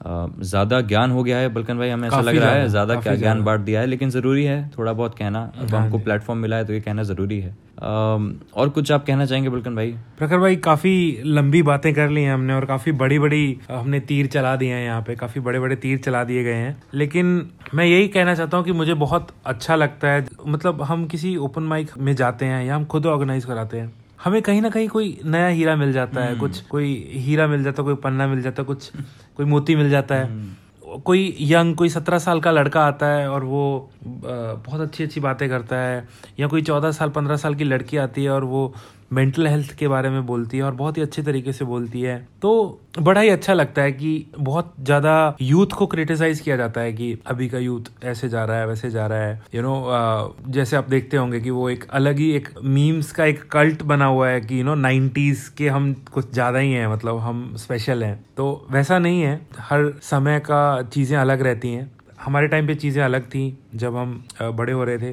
ज़्यादा 0.00 0.80
ज्ञान 0.82 1.10
हो 1.10 1.22
गया 1.22 1.38
है 1.38 1.48
बल्कन 1.50 1.78
भाई 1.78 1.88
हमें 1.90 2.06
ऐसा 2.08 2.20
लग 2.20 2.36
रहा 2.36 2.50
है 2.50 2.68
ज़्यादा, 2.68 2.94
क्या 2.96 3.14
ज्ञान 3.16 3.42
बांट 3.44 3.60
दिया 3.60 3.80
है 3.80 3.86
लेकिन 3.86 4.10
ज़रूरी 4.10 4.44
है 4.44 4.70
थोड़ा 4.78 4.92
बहुत 4.92 5.18
कहना। 5.18 5.40
अब 5.60 5.74
हमको 5.74 5.98
प्लेटफॉर्म 5.98 6.40
मिला 6.40 6.56
है 6.56 6.64
तो 6.64 6.72
ये 6.72 6.80
कहना 6.80 7.02
ज़रूरी 7.04 7.40
है। 7.40 7.56
और 7.80 8.68
कुछ 8.68 8.92
आप 8.92 9.04
कहना 9.06 9.26
चाहेंगे 9.26 9.50
बल्कन 9.50 9.74
भाई? 9.76 9.92
प्रखर 10.18 10.38
भाई 10.38 10.56
काफ़ी 10.58 11.22
लंबी 11.24 11.62
बातें 11.62 11.92
कर 11.94 12.08
ली 12.08 12.22
हैं 12.22 12.32
हमने 12.34 12.54
और 12.54 12.64
काफ़ी 12.66 12.92
बड़ी 12.94 13.18
बड़ी 13.18 13.58
हमने 13.70 14.00
तीर 14.02 14.26
चला 14.28 14.54
दिए 14.56 14.72
हैं 14.72 14.84
यहाँ 14.84 15.02
पे 15.02 15.14
काफ़ी 15.16 15.40
बड़े 15.40 15.60
बड़े 15.60 15.76
तीर 15.76 15.98
चला 15.98 16.24
दिए 16.24 16.44
गए 16.44 16.54
हैं। 16.54 16.76
लेकिन 16.94 17.48
मैं 17.74 17.84
यही 17.84 18.08
कहना 18.08 18.34
चाहता 18.34 18.56
हूँ 18.56 18.64
कि 18.64 18.72
मुझे 18.72 18.94
बहुत 18.96 19.28
अच्छा 19.46 19.76
लगता 19.76 20.08
है 20.08 20.26
मतलब 20.46 20.82
हम 20.82 21.06
किसी 21.06 21.36
ओपन 21.38 21.62
माइक 21.64 21.90
में 21.98 22.14
जाते 22.16 22.46
हैं 22.46 22.64
या 22.64 22.76
हम 22.76 22.84
खुद 22.86 23.06
ऑर्गेनाइज 23.06 23.44
कराते 23.44 23.78
हैं 23.78 23.92
हमें 24.24 24.40
कहीं 24.42 24.62
ना 24.62 24.70
कहीं 24.70 24.88
कोई 24.88 25.20
नया 25.24 25.48
हीरा 25.48 25.76
मिल 25.76 25.92
जाता 25.92 26.20
है 26.20 26.34
कुछ 26.34 26.60
कोई 26.60 26.94
हीरा 27.12 27.46
मिल 27.46 27.62
जाता 27.64 27.82
है 27.82 27.84
कोई 27.84 27.94
पन्ना 27.94 28.26
मिल 28.26 28.42
जाता 28.42 28.62
है 28.62 28.66
कुछ 28.66 28.90
कोई 29.36 29.46
मोती 29.46 29.76
मिल 29.76 29.90
जाता 29.90 30.14
है। 30.14 30.56
कोई 31.04 31.36
यंग 31.40 31.74
कोई 31.76 31.88
सत्रह 31.88 32.18
साल 32.18 32.40
का 32.40 32.50
लड़का 32.50 32.84
आता 32.86 33.06
है 33.06 33.28
और 33.30 33.44
वो 33.44 33.90
बहुत 34.04 34.80
अच्छी 34.80 35.04
अच्छी 35.04 35.20
बातें 35.20 35.48
करता 35.48 35.76
है 35.76 36.08
या 36.40 36.46
कोई 36.46 36.62
चौदह 36.62 36.90
साल 36.90 37.08
पंद्रह 37.08 37.36
साल 37.36 37.54
की 37.54 37.64
लड़की 37.64 37.96
आती 37.96 38.24
है 38.24 38.30
और 38.30 38.44
वो 38.44 38.72
मेंटल 39.12 39.46
हेल्थ 39.46 39.72
के 39.72 39.88
बारे 39.88 40.10
में 40.10 40.26
बोलती 40.26 40.56
है 40.56 40.62
और 40.62 40.74
बहुत 40.74 40.96
ही 40.96 41.02
अच्छे 41.02 41.22
तरीके 41.22 41.52
से 41.52 41.64
बोलती 41.64 42.00
है। 42.02 42.16
तो 42.42 42.80
बड़ा 42.98 43.20
ही 43.20 43.28
अच्छा 43.28 43.54
लगता 43.54 43.82
है 43.82 43.92
कि 43.92 44.26
बहुत 44.38 44.74
ज़्यादा 44.80 45.36
यूथ 45.40 45.66
को 45.66 45.86
क्रिटिसाइज 45.86 46.40
किया 46.40 46.56
जाता 46.56 46.80
है 46.80 46.92
कि 46.92 47.18
अभी 47.26 47.48
का 47.48 47.58
यूथ 47.58 48.04
ऐसे 48.04 48.28
जा 48.28 48.44
रहा 48.44 48.56
है 48.56 48.66
वैसे 48.66 48.90
जा 48.90 49.06
रहा 49.06 49.18
है। 49.18 49.42
यू 49.54 49.60
you 49.60 49.70
नो 49.70 49.74
know, 49.74 50.52
जैसे 50.52 50.76
आप 50.76 50.88
देखते 50.88 51.16
होंगे 51.16 51.40
कि 51.40 51.50
वो 51.50 51.68
एक 51.70 51.86
अलग 51.90 52.18
ही 52.18 52.30
एक 52.32 52.48
मीम्स 52.64 53.12
का 53.12 53.24
एक 53.24 53.42
कल्ट 53.50 53.82
बना 53.82 54.04
हुआ 54.04 54.28
है 54.28 54.40
कि 54.40 54.60
यू 54.60 54.64
नो 54.64 54.74
नाइन्टीज 54.74 55.48
के 55.48 55.68
हम 55.68 55.92
कुछ 56.12 56.32
ज़्यादा 56.32 56.58
ही 56.58 56.72
हैं 56.72 56.86
मतलब 56.86 57.18
हम 57.18 57.52
स्पेशल 57.56 58.04
हैं। 58.04 58.18
तो 58.36 58.66
वैसा 58.70 58.98
नहीं 58.98 59.22
है। 59.22 59.40
हर 59.58 59.92
समय 60.02 60.38
का 60.40 60.82
चीज़ें 60.82 61.16
अलग 61.18 61.42
रहती 61.42 61.72
हैं। 61.72 61.90
हमारे 62.18 62.48
टाइम 62.48 62.66
पे 62.66 62.74
चीज़ें 62.74 63.02
अलग 63.02 63.26
थी, 63.26 63.42
जब 63.74 63.96
हम 63.96 64.22
बड़े 64.42 64.72
हो 64.72 64.84
रहे 64.84 64.98
थे। 64.98 65.12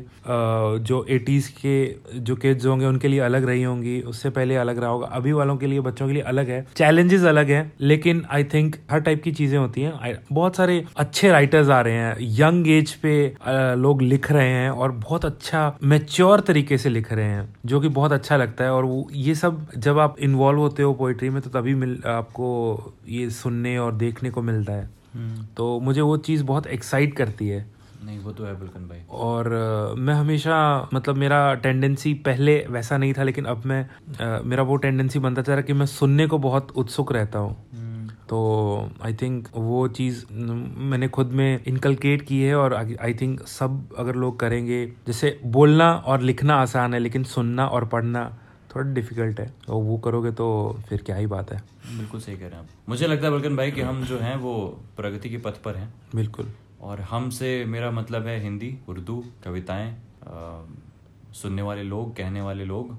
जो 0.80 1.06
80s 1.12 1.48
के, 1.56 1.76
जो 2.20 2.36
किड्स 2.36 2.66
होंगे, 2.66 2.86
उनके 2.86 3.08
लिए 3.08 3.20
अलग 3.20 3.46
रही 3.46 3.64
होंगी, 3.64 4.00
उससे 4.04 4.30
पहले 4.30 4.56
अलग 4.56 4.80
रहा 4.80 4.90
होगा। 4.90 5.08
अभी 5.08 5.32
वालों 5.32 5.56
के 5.58 5.68
लिए, 5.68 5.80
बच्चों 5.80 6.08
के 6.08 6.14
लिए 6.14 6.22
अलग 6.24 6.50
है। 6.50 6.66
चैलेंजेस 6.76 7.24
अलग 7.24 7.50
हैं, 7.50 7.72
लेकिन 7.82 8.24
आई 8.32 8.44
थिंक 8.44 8.76
हर 8.92 9.00
टाइप 9.00 9.24
की 9.24 9.32
चीज़ें 9.32 9.58
होती 9.58 9.82
हैं। 9.82 10.14
बहुत 10.32 10.56
सारे 10.56 10.84
अच्छे 10.98 11.32
राइटर्स 11.32 11.70
आ 11.70 11.80
रहे 11.82 11.94
हैं। 11.94 12.16
यंग 12.40 12.68
एज 12.70 12.94
पे 12.96 13.16
लोग 13.78 14.02
लिख 14.02 14.32
रहे 14.32 14.50
हैं 14.50 14.70
और 14.70 14.92
बहुत 14.94 15.26
अच्छा 15.26 15.78
मेच्योर 15.84 16.40
तरीके 16.40 16.78
से 16.78 16.90
लिख 16.90 17.12
रहे 17.14 17.26
हैं, 17.26 17.48
जो 17.66 17.80
कि 17.80 17.88
बहुत 17.90 18.12
अच्छा 18.12 18.38
लगता 18.38 18.64
है। 18.64 18.72
और 18.72 18.86
वो, 18.86 19.08
ये 19.14 19.36
सब 19.36 19.66
जब 19.78 20.00
आप 20.00 20.20
इन्वॉल्व 20.20 20.60
होते 20.60 20.84
हो 20.84 20.94
पोइट्री 20.94 21.30
में 21.30 21.42
तो 21.42 21.50
तभी 21.50 21.76
मिल, 21.76 22.02
आपको 22.08 22.94
ये 23.10 23.30
सुनने 23.32 23.78
और 23.78 23.96
देखने 23.96 24.30
को 24.30 24.42
मिलता 24.42 24.74
है। 24.74 24.90
तो 25.58 25.80
मुझे 25.80 26.02
वो 26.02 26.18
चीज़ 26.18 26.44
बहुत 26.44 26.68
एक्साइट 26.68 27.16
करती 27.18 27.48
है। 27.48 27.66
नहीं 28.04 28.20
वो 28.20 28.32
तो 28.32 28.44
है 28.46 28.60
बिल्कुल 28.60 28.82
भाई। 28.82 29.00
और 29.10 29.52
अ, 29.52 29.94
मैं 29.96 30.14
हमेशा 30.14 30.90
मतलब 30.94 31.16
मेरा 31.16 31.54
टेंडेंसी 31.54 32.14
पहले 32.14 32.66
वैसा 32.70 32.98
नहीं 32.98 33.14
था 33.14 33.24
लेकिन 33.24 33.46
अब 33.46 33.62
मैं 33.66 33.84
अ, 34.20 34.42
मेरा 34.46 34.64
वो 34.64 34.76
टेंडेंसी 34.76 35.20
बनता 35.20 35.42
जा 35.42 35.54
रहा 35.54 35.62
कि 35.62 35.74
मैं 35.74 35.86
सुनने 35.86 36.28
को 36.28 36.38
बहुत 36.38 36.72
उत्सुक 36.76 37.12
रहता 37.12 37.40
हूँ। 37.40 37.56
तो 38.30 38.38
आई 39.02 39.14
थिंक 39.14 39.48
वो 39.56 39.88
चीज़ 39.88 40.26
मैंने 40.34 41.08
खुद 41.08 41.32
में 41.32 41.60
इनकलकेट 41.68 42.22
की 42.22 42.42
है 42.42 42.56
और 42.56 42.74
आई 43.02 43.14
थिंक 43.14 43.42
सब 43.48 43.90
अगर 43.98 44.16
लोग 44.16 44.40
करेंगे 44.40 44.86
जैसे 45.08 45.40
बोलना 45.46 45.92
और 45.94 46.22
लिखना 46.22 46.56
आसान 46.56 46.94
है 46.94 47.00
लेकिन 47.00 47.24
सुनना 47.24 47.68
और 47.68 47.86
पढ़ना 47.86 48.24
थोड़ा 48.75 48.91
डिफ़िकल्ट 48.94 49.39
है। 49.39 49.51
और 49.70 49.84
वो 49.84 49.98
करोगे 50.05 50.32
तो 50.34 50.48
फिर 50.89 51.01
क्या 51.01 51.15
ही 51.15 51.27
बात 51.27 51.51
है। 51.51 51.62
बिल्कुल 51.88 52.20
सही 52.22 52.36
कह 52.36 52.48
रहे 52.48 52.51
हैं 52.51 52.60
आप। 52.60 52.89
मुझे 52.89 53.08
लगता 53.08 53.27
है 53.27 53.34
बल्कन 53.34 53.55
भाई 53.55 53.72
कि 53.72 53.82
हम 53.82 54.03
जो 54.05 54.20
हैं 54.20 54.36
वो 54.38 54.55
प्रगति 54.98 55.29
के 55.29 55.38
पथ 55.39 55.62
पर 55.63 55.75
हैं। 55.75 55.94
बिल्कुल। 56.15 56.51
और 56.82 57.01
हमसे 57.10 57.53
मेरा 57.65 57.91
मतलब 57.91 58.27
है 58.27 58.39
हिंदी 58.41 58.77
उर्दू 58.89 59.24
कविताएँ 59.44 59.96
सुनने 61.34 61.62
वाले 61.62 61.84
लोग 61.84 62.15
कहने 62.17 62.41
वाले 62.41 62.65
लोग 62.65 62.98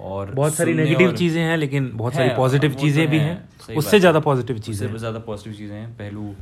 और 0.00 0.30
बहुत 0.30 0.54
सारी 0.54 0.74
नेगेटिव 0.74 1.12
चीज़ें 1.12 1.40
हैं 1.42 1.56
लेकिन 1.56 1.90
बहुत 1.94 2.14
सारी 2.14 2.28
पॉजिटिव 2.36 2.72
तो 2.72 2.78
चीज़ें 2.80 3.06
भी 3.08 3.18
हैं 3.18 3.76
उससे 3.76 4.00
ज़्यादा 4.00 4.20
पॉजिटिव 4.20 4.58
चीज़ें 4.58 4.96
ज़्यादा 4.96 5.18
पॉजिटिव 5.18 5.52
चीज़ें 5.52 5.76
हैं 5.76 5.88
पहलू 5.96 6.34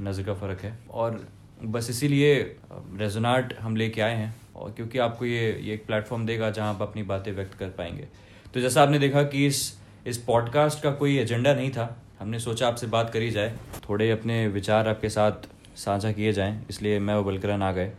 नज़र 0.00 0.22
का 0.22 0.34
फ़र्क 0.34 0.60
है। 0.60 0.78
और 0.92 1.20
बस 1.64 1.90
इसीलिए 1.90 2.34
रेजोनाट 2.72 3.52
हम 3.60 3.76
लेके 3.76 4.00
आए 4.00 4.14
हैं 4.14 4.34
और 4.56 4.70
क्योंकि 4.72 4.98
आपको 4.98 5.24
ये 5.24 5.50
ये 5.62 5.74
एक 5.74 5.86
प्लेटफॉर्म 5.86 6.26
देगा 6.26 6.50
जहाँ 6.50 6.74
आप 6.74 6.82
अपनी 6.82 7.02
बातें 7.02 7.32
व्यक्त 7.32 7.54
कर 7.58 7.68
पाएँगे। 7.68 8.08
तो 8.54 8.60
जैसा 8.60 8.82
आपने 8.82 8.98
देखा 8.98 9.22
कि 9.22 9.46
इस 9.46 9.78
इस 10.06 10.18
पॉडकास्ट 10.18 10.82
का 10.82 10.90
कोई 10.92 11.16
एजेंडा 11.18 11.54
नहीं 11.54 11.70
था, 11.70 11.96
हमने 12.18 12.38
सोचा 12.38 12.68
आपसे 12.68 12.86
बात 12.86 13.10
करी 13.10 13.30
जाए, 13.30 13.52
थोड़े 13.88 14.10
अपने 14.10 14.46
विचार 14.48 14.88
आपके 14.88 15.08
साथ 15.08 15.48
साझा 15.76 16.12
किए 16.12 16.32
जाएँ, 16.32 16.64
इसलिए 16.70 16.98
मैं 16.98 17.14
वो 17.14 17.24
बलकरन 17.24 17.62
आ 17.62 17.72
गए। 17.72 17.92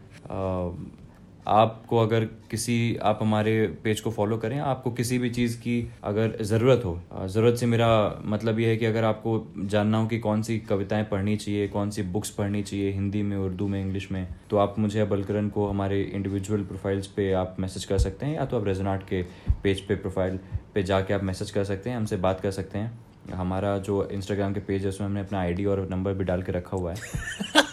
आपको 1.50 1.98
अगर 1.98 2.24
किसी, 2.52 2.96
आप 3.02 3.20
हमारे 3.22 3.52
पेज 3.84 4.02
को 4.02 4.12
फॉलो 4.12 4.38
करें, 4.38 4.58
आपको 4.60 4.92
किसी 4.92 5.18
भी 5.20 5.30
चीज़ 5.30 5.58
की 5.58 5.78
अगर 6.04 6.36
ज़रूरत 6.42 6.82
हो 6.86 7.28
ज़रूरत 7.28 7.58
से 7.58 7.66
मेरा 7.66 7.90
मतलब 8.26 8.60
ये 8.60 8.68
है 8.70 8.78
कि 8.78 8.86
अगर 8.86 9.04
आपको 9.04 9.48
जानना 9.60 9.98
हो 9.98 10.08
कि 10.08 10.20
कौन 10.20 10.42
सी 10.42 10.58
कविताएँ 10.60 11.04
पढ़नी 11.04 11.36
चाहिए, 11.38 11.68
कौन 11.68 11.90
सी 11.90 12.04
बुक्स 12.04 12.30
पढ़नी 12.30 12.64
चाहिए, 12.64 12.92
हिंदी 12.92 13.24
में, 13.24 13.36
उर्दू 13.38 13.68
में 13.68 13.82
इंग्लिश 13.82 14.12
में 14.12 14.28
तो 14.50 14.58
आप 14.58 14.80
मुझे 14.80 15.06
बलकरन 15.06 15.50
को 15.50 15.68
हमारे 15.68 16.02
इंडिविजुअल 16.04 16.64
प्रोफाइल्स 16.64 17.08
पे 17.08 17.32
आप 17.34 17.56
मैसेज 17.60 17.86
कर 17.86 17.98
सकते 17.98 18.26
हैं, 18.26 18.36
या 18.36 18.46
तो 18.46 18.60
आप 18.60 18.68
रेजोनाट 18.68 19.04
के 19.04 19.24
पेज 19.64 19.82
पे 19.82 19.96
प्रोफ़ाइल 19.96 20.40
पे 20.74 20.84
जाके 20.84 21.14
आप 21.14 21.24
मैसेज 21.24 21.52
कर 21.52 21.64
सकते 21.64 21.90
हैं, 21.90 21.98
हमसे 21.98 22.18
बात 22.18 22.42
कर 22.42 22.52
सकते 22.52 22.78
हैं। 22.78 23.00
हमारा 23.34 23.78
जो 23.78 24.04
इंस्टाग्राम 24.12 24.54
के 24.54 24.60
पेज 24.60 24.84
है, 24.84 24.90
उसमें 24.90 25.08
हमने 25.08 25.20
अपना 25.20 25.40
आईडी 25.40 25.66
और 25.66 25.88
नंबर 25.92 26.14
भी 26.14 26.24
डाल 26.24 26.44
के 26.44 26.52
रखा 26.52 26.78
हुआ 26.78 26.94
है। 26.94 26.98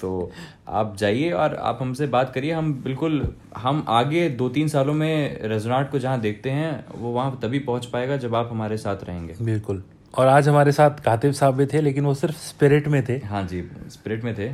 तो 0.00 0.30
आप 0.68 0.96
जाइए 0.96 1.30
और 1.32 1.54
आप 1.54 1.78
हमसे 1.80 2.06
बात 2.06 2.32
करिए। 2.34 2.52
हम 2.52 2.72
बिल्कुल 2.82 3.22
हम 3.56 3.84
आगे 3.88 4.28
दो 4.30 4.48
तीन 4.48 4.68
सालों 4.68 4.94
में 4.94 5.42
रेजोनाट 5.42 5.90
को 5.90 5.98
जहाँ 5.98 6.20
देखते 6.20 6.50
हैं 6.50 6.72
वो 6.94 7.12
वहाँ 7.12 7.38
तभी 7.42 7.58
पहुँच 7.60 7.86
पाएगा 7.86 8.16
जब 8.16 8.34
आप 8.34 8.48
हमारे 8.50 8.76
साथ 8.76 9.04
रहेंगे। 9.04 9.36
बिल्कुल। 9.42 9.82
और 10.14 10.26
आज 10.26 10.48
हमारे 10.48 10.72
साथ 10.72 11.00
कातिब 11.00 11.32
साहब 11.32 11.54
भी 11.54 11.66
थे 11.66 11.80
लेकिन 11.80 12.04
वो 12.04 12.14
सिर्फ़ 12.14 12.36
स्पिरिट 12.38 12.88
में 12.88 13.02
थे। 13.08 13.16
हाँ 13.26 13.42
जी 13.42 13.62
स्पिरिट 13.90 14.24
में 14.24 14.34
थे। 14.38 14.48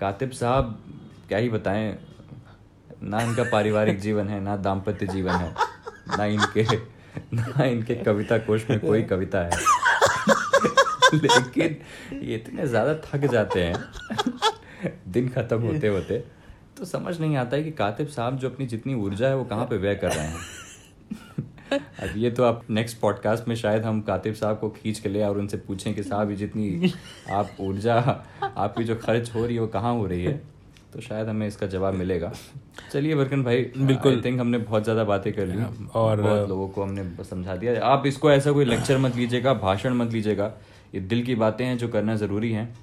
कातिब 0.00 0.30
साहब 0.30 0.78
क्या 1.28 1.38
ही 1.38 1.48
बताएँ 1.48 1.96
ना 3.02 3.20
इनका 3.22 3.42
पारिवारिक 3.42 3.98
जीवन 4.00 4.28
है 4.28 4.40
ना 4.40 4.56
दाम्पत्य 4.58 5.06
जीवन 5.06 5.32
है 5.32 5.52
ना 6.18 6.24
इनके 6.24 6.62
ना 7.34 7.64
इनके 7.64 7.94
कविता 7.94 8.38
कोश 8.38 8.68
में 8.70 8.78
कोई 8.80 9.02
कविता 9.04 9.38
है। 9.38 9.77
लेकिन 11.14 11.76
ये 12.22 12.34
इतने 12.34 12.66
ज़्यादा 12.66 12.94
थक 12.94 13.26
जाते 13.26 13.64
हैं। 13.64 14.92
दिन 15.12 15.28
खत्म 15.28 15.60
होते 15.62 15.88
होते 15.88 16.18
तो 16.78 16.84
समझ 16.84 17.20
नहीं 17.20 17.36
आता 17.36 17.56
है 17.56 17.62
कि 17.64 17.70
कातिब 17.70 18.08
साहब 18.08 18.38
जो 18.38 18.50
अपनी 18.50 18.66
जितनी 18.66 18.94
ऊर्जा 18.94 19.28
है 19.28 19.36
वो 19.36 19.44
कहाँ 19.44 19.64
पे 19.66 19.76
व्यय 19.76 19.94
कर 19.94 20.12
रहे 20.12 20.26
हैं। 20.26 21.78
अब 22.02 22.16
ये 22.16 22.30
तो 22.30 22.44
आप 22.44 22.62
नेक्स्ट 22.70 22.98
पॉडकास्ट 22.98 23.48
में 23.48 23.54
शायद 23.56 23.82
हम 23.82 24.00
कातिब 24.00 24.34
साहब 24.34 24.58
को 24.58 24.68
खींच 24.70 24.98
के 24.98 25.08
ले 25.08 25.22
और 25.22 25.38
उनसे 25.38 25.56
पूछें 25.56 25.94
कि 25.94 26.02
साहब 26.02 26.30
ये 26.30 26.36
जितनी 26.36 26.92
आप 27.30 27.56
ऊर्जा, 27.60 27.96
आपकी 28.42 28.84
जो 28.84 28.96
खर्च 28.96 29.34
हो 29.34 29.46
रही 29.46 29.54
है 29.54 29.60
वो 29.60 29.66
कहाँ 29.66 29.94
हो 29.94 30.06
रही 30.06 30.24
है। 30.24 30.40
तो 30.92 31.00
शायद 31.00 31.28
हमें 31.28 31.48
इसका 31.48 31.66
जवाब 31.66 31.94
मिलेगा। 31.94 32.32
चलिए 32.92 33.14
वर्कन 33.14 33.44
भाई 33.44 33.62
बिल्कुल। 33.78 34.14
आई 34.14 34.22
थिंक 34.24 34.40
हमने 34.40 34.58
बहुत 34.58 34.84
ज़्यादा 34.84 35.04
बातें 35.04 35.32
कर 35.32 35.46
ली। 35.46 35.56
और- 35.94 36.20
बहुत 36.20 36.48
लोगों 36.48 36.68
को 36.68 36.82
हमने 36.82 37.24
समझा 37.24 37.56
दिया। 37.56 37.84
आप 37.84 38.06
इसको 38.06 38.30
ऐसा 38.30 38.52
कोई 38.52 38.64
लेक्चर 38.64 38.98
मत 38.98 39.16
लीजिएगा 39.16 39.54
भाषण 39.54 39.94
मत 39.94 40.12
लीजिएगा। 40.12 40.52
ये 40.94 41.00
दिल 41.00 41.22
की 41.24 41.34
बातें 41.34 41.64
हैं 41.64 41.78
जो 41.78 41.88
करना 41.88 42.16
ज़रूरी 42.16 42.52
हैं। 42.52 42.78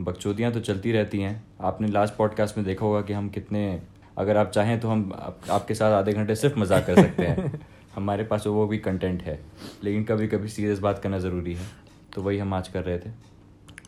बकचोदियाँ 0.00 0.52
तो 0.52 0.60
चलती 0.60 0.92
रहती 0.92 1.20
हैं। 1.20 1.44
आपने 1.60 1.88
लास्ट 1.88 2.14
पॉडकास्ट 2.14 2.56
में 2.56 2.66
देखा 2.66 2.86
होगा 2.86 3.00
कि 3.00 3.12
हम 3.12 3.28
कितने 3.28 3.82
अगर 4.18 4.36
आप 4.36 4.50
चाहें 4.50 4.80
तो 4.80 4.88
हम 4.88 5.12
आप, 5.16 5.40
आपके 5.50 5.74
साथ 5.74 5.92
आधे 5.92 6.12
घंटे 6.12 6.34
सिर्फ़ 6.34 6.58
मज़ाक 6.58 6.86
कर 6.86 6.94
सकते 6.96 7.22
हैं। 7.22 7.60
हमारे 7.94 8.24
पास 8.24 8.46
वो 8.46 8.66
भी 8.66 8.78
कंटेंट 8.78 9.22
है। 9.22 9.40
लेकिन 9.84 10.04
कभी 10.04 10.28
कभी 10.28 10.48
सीरियस 10.48 10.78
बात 10.78 10.98
करना 10.98 11.18
ज़रूरी 11.18 11.54
है। 11.54 11.66
तो 12.14 12.22
वही 12.22 12.38
हम 12.38 12.54
आज 12.54 12.68
कर 12.68 12.82
रहे 12.82 12.98
थे। 12.98 13.29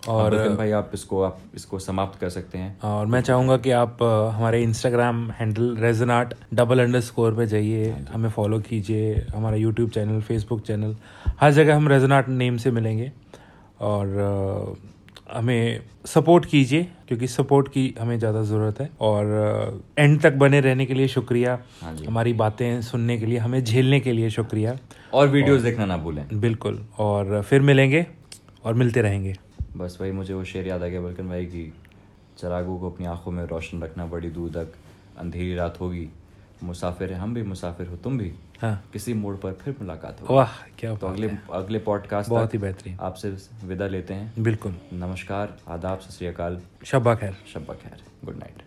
और 0.09 0.37
भाई 0.57 0.71
आप 0.71 0.91
इसको 0.95 1.23
आप 1.23 1.38
इसको 1.55 1.79
समाप्त 1.79 2.19
कर 2.21 2.29
सकते 2.29 2.59
हैं। 2.59 2.79
और 2.81 3.07
मैं 3.07 3.21
चाहूँगा 3.21 3.57
कि 3.57 3.71
आप 3.71 4.03
हमारे 4.35 4.62
Instagram 4.62 5.31
handle 5.31 5.77
Reasonart 5.77 6.35
double 6.55 6.83
underscore 7.01 7.35
पर 7.35 7.45
जाइए 7.45 7.91
हमें 8.12 8.31
फॉलो 8.31 8.61
कीजिए 8.61 9.15
हमारा 9.35 9.57
यूट्यूब 9.57 9.91
चैनल 9.91 10.21
फेसबुक 10.21 10.62
चैनल 10.62 10.97
हर 11.41 11.53
जगह 11.53 11.77
हम 11.77 11.88
रेजन 11.88 12.01
रेजनाट 12.03 12.29
नेम 12.29 12.57
से 12.57 12.71
मिलेंगे। 12.71 13.12
और 13.81 14.77
हमें 15.33 15.81
सपोर्ट 16.07 16.45
कीजिए 16.45 16.87
क्योंकि 17.09 17.27
सपोर्ट 17.27 17.69
की 17.69 17.95
हमें 18.01 18.19
ज़्यादा 18.19 18.43
ज़रूरत 18.43 18.81
है। 18.81 18.88
और 19.01 19.83
एंड 19.99 20.21
तक 20.23 20.33
बने 20.33 20.61
रहने 20.61 20.87
के 20.87 20.95
लिए 20.95 21.09
शुक्रिया। 21.09 21.59
हाँ 21.83 21.95
हमारी 22.07 22.33
बातें 22.33 22.83
सुनने 22.83 23.19
के 23.19 23.27
लिए 23.27 23.38
हमें 23.38 23.62
झेलने 23.65 24.01
के 24.01 24.12
लिए 24.12 24.31
शुक्रिया। 24.31 24.77
और 25.15 25.29
वीडियोस 25.29 25.62
देखना 25.62 25.87
ना 25.87 25.97
भूलें। 25.97 26.25
बिल्कुल। 26.33 26.79
और 26.99 27.41
फिर 27.43 27.61
मिलेंगे 27.62 28.07
और 28.65 28.75
मिलते 28.75 29.03
रहेंगे। 29.03 29.35
बस 29.77 29.99
वही 30.01 30.13
मुझे 30.13 30.35
वो 30.35 30.45
शेर 30.45 30.67
याद 30.69 30.83
आ 30.83 30.87
गया 30.87 31.01
बल्कि 31.01 31.23
भाई 31.23 31.47
की 31.47 31.73
चरागों 32.39 32.79
को 32.79 32.91
अपनी 32.91 33.07
आँखों 33.07 33.33
में 33.33 33.45
रोशन 33.45 33.83
रखना 33.83 34.07
बड़ी 34.07 34.31
दूर 34.31 34.51
तक 34.51 34.73
अंधेरी 35.19 35.55
रात 35.55 35.81
होगी। 35.81 36.09
मुसाफिर 36.63 37.13
है 37.13 37.19
हम 37.19 37.35
भी 37.35 37.43
मुसाफिर 37.43 37.87
हो 37.87 37.97
तुम 37.97 38.19
भी। 38.19 38.33
हाँ। 38.61 38.85
किसी 38.93 39.15
मोड़ 39.15 39.37
पर 39.37 39.53
फिर 39.53 39.77
मुलाकात 39.81 40.21
हो 40.21 40.35
वाह 40.37 40.53
क्या 40.79 40.95
तो 40.97 41.07
अगले। 41.07 41.31
अगले 41.53 41.79
पॉडकास्ट 41.79 42.31
बहुत 42.31 42.55
ही 42.55 42.59
बेहतरीन। 42.59 42.99
आपसे 43.01 43.31
विदा 43.65 43.87
लेते 43.87 44.15
हैं। 44.15 44.43
बिल्कुल। 44.43 44.77
नमस्कार 44.93 45.59
आदाब 45.69 45.99
सत 45.99 46.11
श्रीकाल 46.11 46.61
शब्बा 46.85 47.15
खैर। 47.15 47.37
शब्बा 47.55 47.75
खैर। 47.75 48.03
Good 48.25 48.37
night. 48.37 48.63